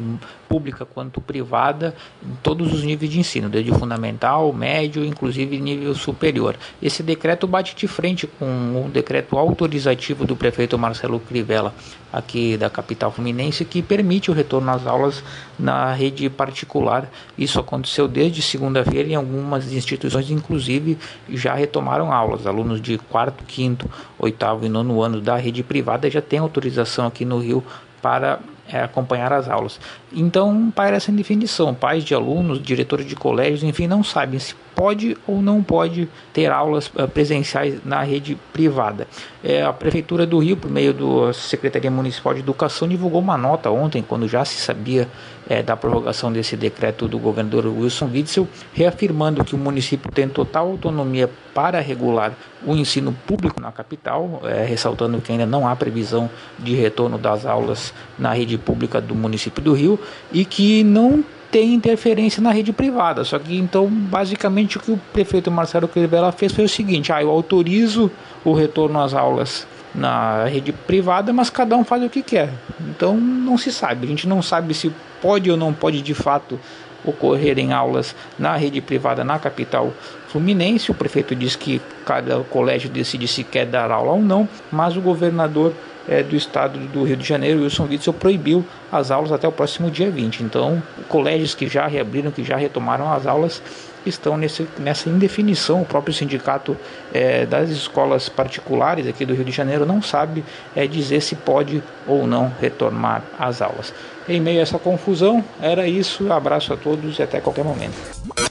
pública 0.50 0.84
quanto 0.84 1.22
privada, 1.22 1.96
em 2.22 2.36
todos 2.42 2.74
os 2.74 2.84
níveis 2.84 3.12
de 3.12 3.20
ensino, 3.20 3.48
desde 3.48 3.72
fundamental, 3.72 4.52
médio, 4.52 5.06
inclusive 5.06 5.62
nível 5.62 5.94
superior. 5.94 6.56
Esse 6.82 7.04
decreto 7.04 7.46
bate 7.46 7.76
de 7.76 7.88
frente 7.88 8.26
com 8.26 8.46
um 8.46 8.90
decreto 8.90 9.38
autorizativo 9.38 10.26
do 10.26 10.36
prefeito 10.36 10.78
Marcelo 10.78 11.20
Crivella, 11.20 11.74
aqui 12.12 12.58
da 12.58 12.70
capital 12.70 13.12
fluminense, 13.12 13.64
que 13.64 13.84
permite 13.84 14.32
o 14.32 14.34
retorno 14.34 14.72
às 14.72 14.88
aulas 14.88 15.24
na 15.58 15.94
rede 15.94 16.28
particular. 16.30 17.08
Isso 17.38 17.60
aconteceu 17.60 18.08
desde 18.08 18.42
segunda-feira 18.42 19.08
em 19.08 19.16
algumas 19.16 19.72
instituições, 19.72 20.32
inclusive 20.32 20.98
já 21.30 21.54
retomaram 21.54 22.12
aulas. 22.12 22.48
Alunos 22.48 22.82
de 22.82 22.98
quarto, 22.98 23.44
quinto, 23.44 23.88
oitavo 24.18 24.66
e 24.66 24.70
nono 24.70 25.04
ano 25.04 25.22
da 25.22 25.36
rede 25.36 25.62
privada 25.62 26.10
já 26.10 26.22
têm 26.22 26.40
autorização 26.40 27.06
aqui 27.06 27.24
no 27.24 27.38
Rio 27.38 27.64
para 28.02 28.40
é, 28.72 28.82
acompanhar 28.82 29.34
as 29.34 29.50
aulas. 29.50 29.80
Então, 30.12 30.72
paira 30.72 30.98
essa 30.98 31.12
definição. 31.12 31.74
Pais 31.74 32.04
de 32.04 32.14
alunos, 32.14 32.62
diretores 32.62 33.06
de 33.06 33.16
colégios, 33.16 33.64
enfim, 33.64 33.88
não 33.88 34.04
sabem 34.04 34.40
se 34.40 34.56
pode 34.80 35.18
ou 35.28 35.42
não 35.42 35.62
pode 35.62 36.08
ter 36.32 36.50
aulas 36.50 36.88
uh, 36.88 37.06
presenciais 37.06 37.84
na 37.84 38.02
rede 38.02 38.38
privada. 38.54 39.10
É, 39.44 39.62
a 39.62 39.74
Prefeitura 39.74 40.26
do 40.26 40.40
Rio, 40.40 40.56
por 40.56 40.72
meio 40.72 40.94
da 40.94 41.34
Secretaria 41.34 41.92
Municipal 41.92 42.34
de 42.34 42.40
Educação, 42.40 42.88
divulgou 42.88 43.20
uma 43.20 43.38
nota 43.38 43.70
ontem, 43.70 44.02
quando 44.02 44.26
já 44.26 44.46
se 44.46 44.56
sabia 44.56 45.06
é, 45.50 45.62
da 45.62 45.76
prorrogação 45.76 46.32
desse 46.32 46.56
decreto 46.56 47.10
do 47.10 47.20
governador 47.20 47.66
Wilson 47.68 48.06
Witzel, 48.06 48.48
reafirmando 48.74 49.44
que 49.44 49.54
o 49.54 49.58
município 49.58 50.10
tem 50.14 50.30
total 50.30 50.70
autonomia 50.70 51.30
para 51.54 51.82
regular 51.82 52.32
o 52.66 52.74
ensino 52.74 53.14
público 53.28 53.60
na 53.60 53.74
capital, 53.74 54.42
é, 54.46 54.64
ressaltando 54.64 55.20
que 55.20 55.34
ainda 55.34 55.46
não 55.46 55.68
há 55.68 55.76
previsão 55.76 56.30
de 56.58 56.74
retorno 56.74 57.18
das 57.18 57.46
aulas 57.46 57.94
na 58.18 58.32
rede 58.32 58.58
pública 58.58 59.02
do 59.02 59.14
município 59.14 59.62
do 59.62 59.74
Rio 59.74 60.00
e 60.32 60.46
que 60.46 60.86
não 60.86 61.22
tem 61.52 61.74
interferência 61.74 62.42
na 62.42 62.52
rede 62.52 62.72
privada. 62.72 63.24
Só 63.24 63.40
que 63.40 63.58
então, 63.58 63.88
basicamente, 63.88 64.78
o 64.78 64.80
que 64.80 64.92
o 64.92 65.00
prefeito 65.12 65.52
Marcelo 65.52 65.88
Crivella 65.88 66.32
fez 66.32 66.52
foi 66.52 66.66
o 66.66 66.70
seguinte: 66.70 67.12
ah, 67.12 67.22
eu 67.22 67.30
autorizo 67.30 68.12
o 68.44 68.54
retorno 68.54 69.00
às 69.02 69.14
aulas 69.14 69.68
na 69.94 70.46
rede 70.46 70.72
privada, 70.72 71.34
mas 71.34 71.50
cada 71.50 71.76
um 71.76 71.84
faz 71.84 72.04
o 72.04 72.10
que 72.10 72.22
quer. 72.22 72.54
Então 72.80 73.18
não 73.18 73.58
se 73.58 73.72
sabe. 73.72 74.06
A 74.06 74.10
gente 74.10 74.28
não 74.28 74.42
sabe 74.42 74.74
se 74.74 74.92
pode 75.22 75.50
ou 75.50 75.58
não 75.58 75.74
pode 75.74 76.02
de 76.02 76.14
fato 76.14 76.60
ocorrer 77.04 77.58
em 77.58 77.72
aulas 77.74 78.16
na 78.38 78.56
rede 78.56 78.82
privada 78.82 79.24
na 79.24 79.40
capital 79.40 79.94
fluminense. 80.28 80.92
O 80.92 80.94
prefeito 80.94 81.36
diz 81.36 81.56
que 81.56 81.82
cada 82.06 82.40
colégio 82.44 82.90
decide 82.90 83.28
se 83.28 83.44
quer 83.44 83.66
dar 83.66 83.92
aula 83.92 84.12
ou 84.12 84.22
não, 84.22 84.48
mas 84.72 84.96
o 84.96 85.02
governador 85.02 85.74
é, 86.08 86.24
do 86.24 86.36
estado 86.36 86.80
do 86.80 87.04
Rio 87.04 87.18
de 87.18 87.28
Janeiro, 87.28 87.64
Wilson 87.64 87.84
Witzel, 87.84 88.14
proibiu 88.14 88.66
as 88.92 89.12
aulas 89.12 89.32
até 89.32 89.48
o 89.48 89.52
próximo 89.52 89.92
dia 89.92 90.10
20. 90.10 90.44
Então, 90.44 90.82
colégios 91.08 91.54
que 91.54 91.68
já 91.68 91.88
reabriram, 91.88 92.32
que 92.32 92.44
já 92.44 92.56
retomaram 92.56 93.12
as 93.12 93.26
aulas, 93.28 93.62
estão 94.06 94.38
nesse, 94.38 94.68
nessa 94.78 95.10
indefinição. 95.10 95.82
O 95.82 95.86
próprio 95.86 96.14
sindicato 96.14 96.78
é, 97.14 97.46
das 97.46 97.70
escolas 97.70 98.30
particulares 98.30 99.08
aqui 99.08 99.26
do 99.26 99.34
Rio 99.34 99.46
de 99.46 99.52
Janeiro 99.52 99.86
não 99.86 100.02
sabe 100.02 100.44
é, 100.76 100.88
dizer 100.88 101.22
se 101.22 101.36
pode 101.36 101.84
ou 102.08 102.26
não 102.26 102.52
retomar 102.60 103.24
as 103.38 103.62
aulas. 103.62 103.94
Em 104.28 104.40
meio 104.40 104.60
a 104.60 104.64
essa 104.64 104.78
confusão, 104.78 105.44
era 105.62 105.88
isso. 105.88 106.32
Abraço 106.32 106.74
a 106.74 106.78
todos 106.78 107.18
e 107.18 107.24
até 107.24 107.42
qualquer 107.42 107.64
momento. 107.64 107.96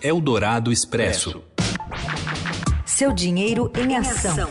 Eldorado 0.03 0.73
Expresso. 0.73 1.43
Seu 2.85 3.13
dinheiro 3.13 3.71
em 3.79 3.97
ação. 3.97 4.49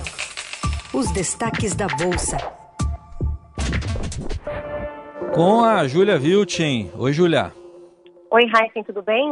Os 0.93 1.11
destaques 1.11 1.75
da 1.75 1.87
Bolsa. 1.87 2.56
Com 5.37 5.63
a 5.63 5.87
Júlia 5.87 6.17
Vilchen. 6.17 6.89
Oi, 6.97 7.13
Júlia. 7.13 7.53
Oi, 8.31 8.41
Heisen, 8.41 8.83
tudo 8.83 9.03
bem? 9.03 9.31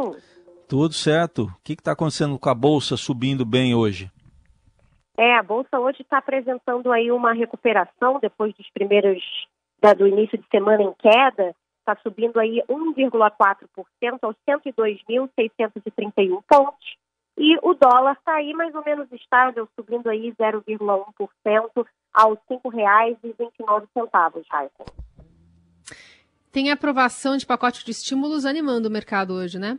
Tudo 0.68 0.94
certo. 0.94 1.46
O 1.46 1.54
que 1.64 1.72
está 1.72 1.90
acontecendo 1.90 2.38
com 2.38 2.48
a 2.48 2.54
Bolsa 2.54 2.96
subindo 2.96 3.44
bem 3.44 3.74
hoje? 3.74 4.08
É, 5.18 5.34
a 5.34 5.42
Bolsa 5.42 5.80
hoje 5.80 6.02
está 6.02 6.18
apresentando 6.18 6.92
aí 6.92 7.10
uma 7.10 7.32
recuperação 7.32 8.20
depois 8.20 8.54
dos 8.54 8.70
primeiros, 8.70 9.20
da, 9.82 9.94
do 9.94 10.06
início 10.06 10.38
de 10.38 10.46
semana 10.48 10.84
em 10.84 10.94
queda, 10.96 11.52
está 11.80 11.96
subindo 12.04 12.38
aí 12.38 12.62
1,4% 12.68 14.18
aos 14.22 14.36
102.631 14.48 16.40
pontos. 16.48 16.96
E 17.36 17.56
o 17.64 17.74
dólar 17.74 18.12
está 18.12 18.34
aí 18.34 18.52
mais 18.54 18.72
ou 18.76 18.84
menos 18.84 19.10
estável, 19.10 19.68
subindo 19.74 20.08
aí 20.08 20.32
0,1% 20.40 21.86
aos 22.14 22.38
R$ 22.48 22.60
5,29, 22.64 24.44
Raíssa. 24.48 24.84
Tem 26.56 26.70
aprovação 26.70 27.36
de 27.36 27.44
pacote 27.44 27.84
de 27.84 27.90
estímulos 27.90 28.46
animando 28.46 28.88
o 28.88 28.90
mercado 28.90 29.34
hoje, 29.34 29.58
né? 29.58 29.78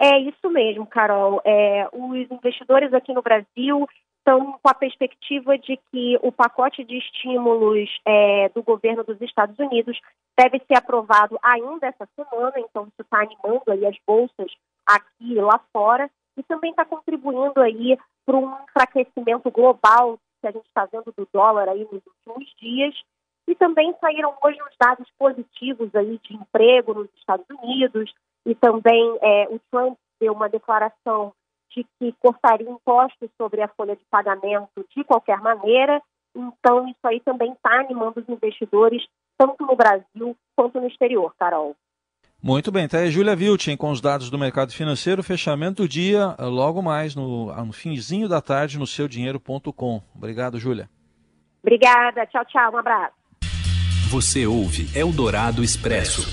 É 0.00 0.18
isso 0.20 0.48
mesmo, 0.48 0.86
Carol. 0.86 1.42
É, 1.44 1.86
os 1.92 2.30
investidores 2.30 2.90
aqui 2.94 3.12
no 3.12 3.20
Brasil 3.20 3.86
estão 4.16 4.52
com 4.52 4.68
a 4.70 4.72
perspectiva 4.72 5.58
de 5.58 5.78
que 5.90 6.18
o 6.22 6.32
pacote 6.32 6.82
de 6.84 6.96
estímulos 6.96 7.90
é, 8.06 8.48
do 8.54 8.62
governo 8.62 9.04
dos 9.04 9.20
Estados 9.20 9.58
Unidos 9.58 10.00
deve 10.40 10.58
ser 10.60 10.78
aprovado 10.78 11.38
ainda 11.42 11.86
essa 11.86 12.08
semana, 12.16 12.54
então 12.56 12.84
isso 12.84 13.02
está 13.02 13.18
animando 13.18 13.72
aí 13.72 13.84
as 13.84 13.96
bolsas 14.06 14.50
aqui 14.86 15.34
e 15.34 15.34
lá 15.34 15.60
fora 15.70 16.10
e 16.34 16.42
também 16.44 16.70
está 16.70 16.86
contribuindo 16.86 17.60
aí 17.60 17.98
para 18.24 18.38
um 18.38 18.56
enfraquecimento 18.70 19.50
global 19.50 20.18
que 20.40 20.46
a 20.46 20.50
gente 20.50 20.66
está 20.66 20.86
vendo 20.86 21.12
do 21.14 21.28
dólar 21.30 21.68
aí 21.68 21.86
nos 21.92 22.02
últimos 22.06 22.50
dias. 22.58 22.94
E 23.48 23.54
também 23.54 23.94
saíram 24.00 24.34
hoje 24.42 24.58
os 24.62 24.76
dados 24.78 25.08
positivos 25.18 25.94
aí 25.94 26.20
de 26.22 26.34
emprego 26.34 26.94
nos 26.94 27.08
Estados 27.16 27.46
Unidos, 27.50 28.12
e 28.46 28.54
também 28.54 29.18
é, 29.20 29.48
o 29.50 29.60
Trump 29.70 29.96
deu 30.20 30.32
uma 30.32 30.48
declaração 30.48 31.32
de 31.74 31.84
que 31.98 32.12
cortaria 32.20 32.70
impostos 32.70 33.30
sobre 33.36 33.62
a 33.62 33.68
folha 33.68 33.96
de 33.96 34.04
pagamento 34.10 34.86
de 34.94 35.02
qualquer 35.04 35.40
maneira. 35.40 36.00
Então, 36.34 36.86
isso 36.88 37.04
aí 37.04 37.20
também 37.20 37.52
está 37.52 37.80
animando 37.80 38.20
os 38.20 38.28
investidores, 38.28 39.02
tanto 39.36 39.66
no 39.66 39.76
Brasil 39.76 40.36
quanto 40.56 40.80
no 40.80 40.86
exterior, 40.86 41.34
Carol. 41.38 41.74
Muito 42.42 42.72
bem, 42.72 42.88
tá 42.88 42.98
aí 42.98 43.10
Júlia 43.10 43.36
Vilchen 43.36 43.76
com 43.76 43.90
os 43.90 44.00
dados 44.00 44.28
do 44.28 44.36
mercado 44.36 44.72
financeiro, 44.72 45.22
fechamento 45.22 45.82
do 45.82 45.88
dia, 45.88 46.34
logo 46.40 46.82
mais 46.82 47.14
no, 47.14 47.54
no 47.54 47.72
finzinho 47.72 48.28
da 48.28 48.40
tarde 48.40 48.80
no 48.80 48.86
seudinheiro.com. 48.86 50.02
Obrigado, 50.12 50.58
Júlia. 50.58 50.90
Obrigada, 51.62 52.26
tchau, 52.26 52.44
tchau, 52.46 52.72
um 52.72 52.78
abraço. 52.78 53.21
Você 54.12 54.46
ouve 54.46 54.90
Eldorado 54.94 55.64
Expresso. 55.64 56.28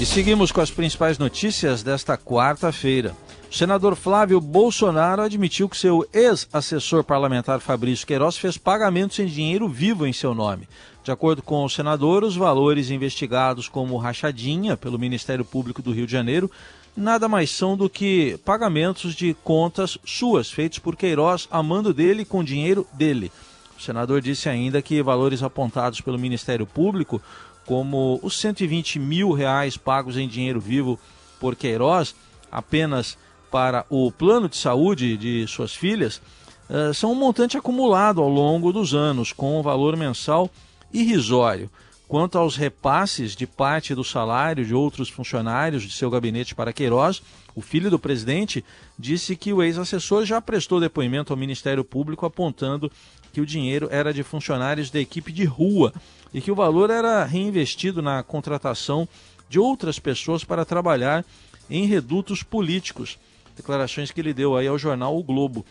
E 0.00 0.06
seguimos 0.06 0.50
com 0.50 0.62
as 0.62 0.70
principais 0.70 1.18
notícias 1.18 1.82
desta 1.82 2.16
quarta-feira. 2.16 3.14
O 3.50 3.54
senador 3.54 3.94
Flávio 3.94 4.40
Bolsonaro 4.40 5.20
admitiu 5.20 5.68
que 5.68 5.76
seu 5.76 6.08
ex-assessor 6.14 7.04
parlamentar 7.04 7.60
Fabrício 7.60 8.06
Queiroz 8.06 8.38
fez 8.38 8.56
pagamentos 8.56 9.18
em 9.18 9.26
dinheiro 9.26 9.68
vivo 9.68 10.06
em 10.06 10.14
seu 10.14 10.34
nome. 10.34 10.66
De 11.04 11.12
acordo 11.12 11.42
com 11.42 11.62
o 11.62 11.68
senador, 11.68 12.24
os 12.24 12.36
valores 12.36 12.90
investigados 12.90 13.68
como 13.68 13.98
rachadinha 13.98 14.74
pelo 14.74 14.98
Ministério 14.98 15.44
Público 15.44 15.82
do 15.82 15.92
Rio 15.92 16.06
de 16.06 16.12
Janeiro 16.12 16.50
nada 16.96 17.28
mais 17.28 17.50
são 17.50 17.76
do 17.76 17.90
que 17.90 18.40
pagamentos 18.46 19.14
de 19.14 19.36
contas 19.44 19.98
suas, 20.06 20.50
feitos 20.50 20.78
por 20.78 20.96
Queiroz 20.96 21.48
a 21.50 21.62
mando 21.62 21.92
dele 21.92 22.24
com 22.24 22.42
dinheiro 22.42 22.86
dele. 22.94 23.30
O 23.78 23.80
senador 23.80 24.20
disse 24.20 24.48
ainda 24.48 24.82
que 24.82 25.00
valores 25.00 25.40
apontados 25.40 26.00
pelo 26.00 26.18
Ministério 26.18 26.66
Público 26.66 27.22
como 27.64 28.18
os 28.24 28.36
120 28.40 28.98
mil 28.98 29.30
reais 29.30 29.76
pagos 29.76 30.16
em 30.16 30.26
dinheiro 30.26 30.60
vivo 30.60 30.98
por 31.38 31.54
Queiroz, 31.54 32.14
apenas 32.50 33.16
para 33.52 33.86
o 33.88 34.10
plano 34.10 34.48
de 34.48 34.56
saúde 34.56 35.16
de 35.16 35.46
suas 35.46 35.74
filhas, 35.74 36.20
uh, 36.68 36.92
são 36.92 37.12
um 37.12 37.14
montante 37.14 37.56
acumulado 37.56 38.20
ao 38.20 38.28
longo 38.28 38.72
dos 38.72 38.94
anos, 38.94 39.32
com 39.32 39.60
um 39.60 39.62
valor 39.62 39.96
mensal 39.96 40.50
irrisório. 40.92 41.70
Quanto 42.08 42.38
aos 42.38 42.56
repasses 42.56 43.36
de 43.36 43.46
parte 43.46 43.94
do 43.94 44.02
salário 44.02 44.64
de 44.64 44.74
outros 44.74 45.10
funcionários 45.10 45.82
de 45.82 45.92
seu 45.92 46.08
gabinete 46.08 46.54
para 46.54 46.72
Queiroz, 46.72 47.22
o 47.54 47.60
filho 47.60 47.90
do 47.90 47.98
presidente 47.98 48.64
disse 48.98 49.36
que 49.36 49.52
o 49.52 49.62
ex-assessor 49.62 50.24
já 50.24 50.40
prestou 50.40 50.80
depoimento 50.80 51.34
ao 51.34 51.36
Ministério 51.36 51.84
Público 51.84 52.24
apontando 52.24 52.90
que 53.32 53.40
o 53.40 53.46
dinheiro 53.46 53.88
era 53.90 54.12
de 54.12 54.22
funcionários 54.22 54.90
da 54.90 55.00
equipe 55.00 55.32
de 55.32 55.44
rua 55.44 55.92
e 56.32 56.40
que 56.40 56.50
o 56.50 56.54
valor 56.54 56.90
era 56.90 57.24
reinvestido 57.24 58.02
na 58.02 58.22
contratação 58.22 59.08
de 59.48 59.58
outras 59.58 59.98
pessoas 59.98 60.44
para 60.44 60.64
trabalhar 60.64 61.24
em 61.70 61.86
redutos 61.86 62.42
políticos. 62.42 63.18
Declarações 63.56 64.10
que 64.10 64.20
ele 64.20 64.34
deu 64.34 64.56
aí 64.56 64.66
ao 64.66 64.78
jornal 64.78 65.16
O 65.18 65.22
Globo. 65.22 65.64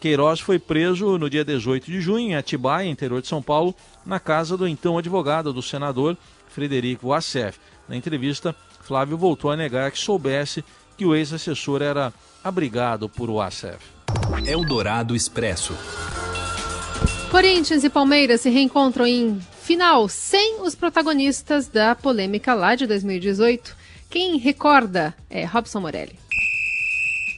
Queiroz 0.00 0.40
foi 0.40 0.58
preso 0.58 1.18
no 1.18 1.28
dia 1.28 1.44
18 1.44 1.86
de 1.86 2.00
junho 2.00 2.30
em 2.30 2.34
Atibaia, 2.34 2.88
interior 2.88 3.20
de 3.20 3.28
São 3.28 3.42
Paulo, 3.42 3.74
na 4.04 4.18
casa 4.18 4.56
do 4.56 4.66
então 4.66 4.96
advogado 4.96 5.52
do 5.52 5.62
senador 5.62 6.16
Frederico 6.48 7.12
Assef. 7.12 7.58
Na 7.88 7.96
entrevista, 7.96 8.56
Flávio 8.80 9.18
voltou 9.18 9.50
a 9.50 9.56
negar 9.56 9.90
que 9.90 9.98
soubesse 9.98 10.64
que 10.96 11.04
o 11.04 11.14
ex-assessor 11.14 11.82
era 11.82 12.12
abrigado 12.42 13.08
por 13.08 13.30
Assef. 13.40 13.78
Eldorado 14.46 15.14
Expresso. 15.14 15.74
Corinthians 17.30 17.84
e 17.84 17.88
Palmeiras 17.88 18.40
se 18.40 18.50
reencontram 18.50 19.06
em 19.06 19.38
final 19.62 20.08
sem 20.08 20.60
os 20.62 20.74
protagonistas 20.74 21.68
da 21.68 21.94
polêmica 21.94 22.54
lá 22.54 22.74
de 22.74 22.88
2018. 22.88 23.76
Quem 24.10 24.36
recorda 24.36 25.14
é 25.30 25.44
Robson 25.44 25.78
Morelli. 25.78 26.18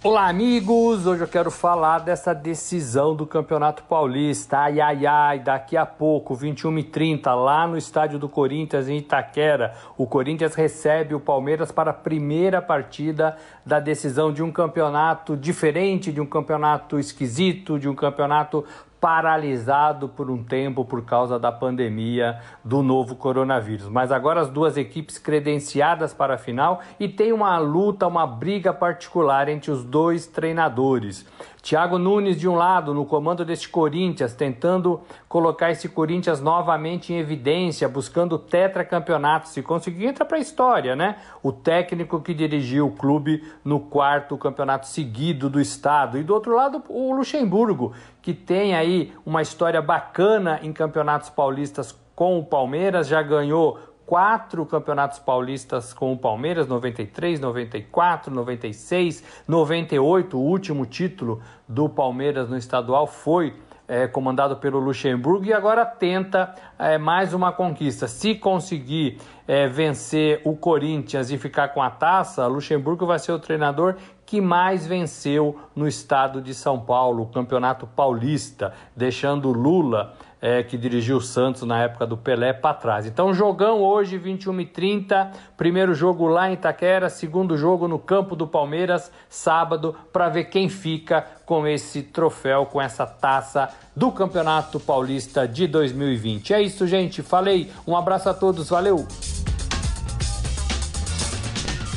Olá, 0.02 0.28
amigos! 0.28 1.06
Hoje 1.06 1.22
eu 1.22 1.28
quero 1.28 1.50
falar 1.50 1.98
dessa 1.98 2.34
decisão 2.34 3.14
do 3.14 3.26
Campeonato 3.26 3.84
Paulista. 3.84 4.60
Ai, 4.60 4.80
ai, 4.80 5.06
ai, 5.06 5.38
daqui 5.38 5.76
a 5.76 5.84
pouco, 5.84 6.34
21 6.34 6.78
e 6.78 6.84
30 6.84 7.34
lá 7.34 7.68
no 7.68 7.76
estádio 7.76 8.18
do 8.18 8.30
Corinthians, 8.30 8.88
em 8.88 8.96
Itaquera, 8.96 9.76
o 9.96 10.06
Corinthians 10.06 10.54
recebe 10.54 11.14
o 11.14 11.20
Palmeiras 11.20 11.70
para 11.70 11.90
a 11.90 11.94
primeira 11.94 12.62
partida 12.62 13.36
da 13.64 13.78
decisão 13.78 14.32
de 14.32 14.42
um 14.42 14.50
campeonato 14.50 15.36
diferente, 15.36 16.10
de 16.10 16.20
um 16.20 16.26
campeonato 16.26 16.98
esquisito, 16.98 17.78
de 17.78 17.88
um 17.88 17.94
campeonato 17.94 18.64
paralisado 19.02 20.08
por 20.08 20.30
um 20.30 20.44
tempo 20.44 20.84
por 20.84 21.04
causa 21.04 21.36
da 21.36 21.50
pandemia 21.50 22.38
do 22.62 22.84
novo 22.84 23.16
coronavírus. 23.16 23.88
Mas 23.88 24.12
agora 24.12 24.40
as 24.40 24.48
duas 24.48 24.76
equipes 24.76 25.18
credenciadas 25.18 26.14
para 26.14 26.34
a 26.34 26.38
final 26.38 26.80
e 27.00 27.08
tem 27.08 27.32
uma 27.32 27.58
luta, 27.58 28.06
uma 28.06 28.24
briga 28.24 28.72
particular 28.72 29.48
entre 29.48 29.72
os 29.72 29.82
dois 29.82 30.28
treinadores. 30.28 31.26
Thiago 31.62 31.96
Nunes, 31.96 32.40
de 32.40 32.48
um 32.48 32.56
lado, 32.56 32.92
no 32.92 33.06
comando 33.06 33.44
deste 33.44 33.68
Corinthians, 33.68 34.34
tentando 34.34 35.00
colocar 35.28 35.70
esse 35.70 35.88
Corinthians 35.88 36.40
novamente 36.40 37.12
em 37.12 37.18
evidência, 37.18 37.88
buscando 37.88 38.36
tetracampeonato. 38.36 39.48
Se 39.48 39.62
conseguir, 39.62 40.06
entra 40.06 40.24
para 40.24 40.38
a 40.38 40.40
história, 40.40 40.96
né? 40.96 41.18
O 41.40 41.52
técnico 41.52 42.20
que 42.20 42.34
dirigiu 42.34 42.88
o 42.88 42.90
clube 42.90 43.44
no 43.64 43.78
quarto 43.78 44.36
campeonato 44.36 44.88
seguido 44.88 45.48
do 45.48 45.60
estado. 45.60 46.18
E 46.18 46.24
do 46.24 46.34
outro 46.34 46.56
lado, 46.56 46.82
o 46.88 47.14
Luxemburgo, 47.14 47.92
que 48.20 48.34
tem 48.34 48.74
aí 48.74 49.12
uma 49.24 49.40
história 49.40 49.80
bacana 49.80 50.58
em 50.64 50.72
campeonatos 50.72 51.30
paulistas 51.30 51.96
com 52.16 52.40
o 52.40 52.44
Palmeiras, 52.44 53.06
já 53.06 53.22
ganhou 53.22 53.78
quatro 54.06 54.64
campeonatos 54.66 55.18
paulistas 55.18 55.92
com 55.92 56.12
o 56.12 56.18
Palmeiras, 56.18 56.66
93, 56.66 57.40
94, 57.40 58.34
96, 58.34 59.24
98. 59.46 60.38
O 60.38 60.40
último 60.40 60.86
título 60.86 61.40
do 61.68 61.88
Palmeiras 61.88 62.48
no 62.48 62.56
estadual 62.56 63.06
foi 63.06 63.54
é, 63.88 64.06
comandado 64.06 64.56
pelo 64.56 64.78
Luxemburgo 64.78 65.44
e 65.44 65.52
agora 65.52 65.84
tenta 65.84 66.54
é, 66.78 66.96
mais 66.96 67.34
uma 67.34 67.52
conquista. 67.52 68.08
Se 68.08 68.34
conseguir 68.34 69.18
é, 69.46 69.66
vencer 69.66 70.40
o 70.44 70.56
Corinthians 70.56 71.30
e 71.30 71.36
ficar 71.36 71.68
com 71.68 71.82
a 71.82 71.90
taça, 71.90 72.46
Luxemburgo 72.46 73.04
vai 73.04 73.18
ser 73.18 73.32
o 73.32 73.38
treinador 73.38 73.96
que 74.24 74.40
mais 74.40 74.86
venceu 74.86 75.58
no 75.76 75.86
estado 75.86 76.40
de 76.40 76.54
São 76.54 76.80
Paulo, 76.80 77.24
o 77.24 77.26
Campeonato 77.26 77.86
Paulista, 77.86 78.72
deixando 78.96 79.52
Lula 79.52 80.14
é, 80.42 80.60
que 80.64 80.76
dirigiu 80.76 81.18
o 81.18 81.20
Santos 81.20 81.62
na 81.62 81.80
época 81.80 82.04
do 82.04 82.16
Pelé 82.16 82.52
para 82.52 82.74
trás. 82.74 83.06
Então, 83.06 83.32
jogão 83.32 83.80
hoje, 83.80 84.18
21h30, 84.18 85.30
primeiro 85.56 85.94
jogo 85.94 86.26
lá 86.26 86.50
em 86.50 86.54
Itaquera, 86.54 87.08
segundo 87.08 87.56
jogo 87.56 87.86
no 87.86 87.96
campo 87.96 88.34
do 88.34 88.44
Palmeiras, 88.44 89.12
sábado, 89.28 89.94
para 90.12 90.28
ver 90.28 90.46
quem 90.46 90.68
fica 90.68 91.24
com 91.46 91.64
esse 91.64 92.02
troféu, 92.02 92.66
com 92.66 92.82
essa 92.82 93.06
taça 93.06 93.68
do 93.94 94.10
Campeonato 94.10 94.80
Paulista 94.80 95.46
de 95.46 95.68
2020. 95.68 96.52
É 96.52 96.60
isso, 96.60 96.88
gente. 96.88 97.22
Falei. 97.22 97.70
Um 97.86 97.96
abraço 97.96 98.28
a 98.28 98.34
todos. 98.34 98.68
Valeu. 98.68 99.06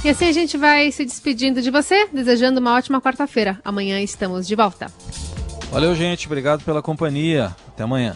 E 0.04 0.10
assim 0.10 0.28
a 0.28 0.32
gente 0.32 0.56
vai 0.56 0.92
se 0.92 1.04
despedindo 1.04 1.64
de 1.64 1.72
você, 1.72 2.08
desejando 2.14 2.60
uma 2.60 2.76
ótima 2.76 3.02
quarta-feira. 3.02 3.60
Amanhã 3.66 4.00
estamos 4.02 4.46
de 4.46 4.56
volta. 4.56 4.86
Valeu, 5.72 5.96
gente. 5.96 6.28
Obrigado 6.28 6.64
pela 6.64 6.82
companhia. 6.84 7.56
Até 7.70 7.84
amanhã. 7.84 8.16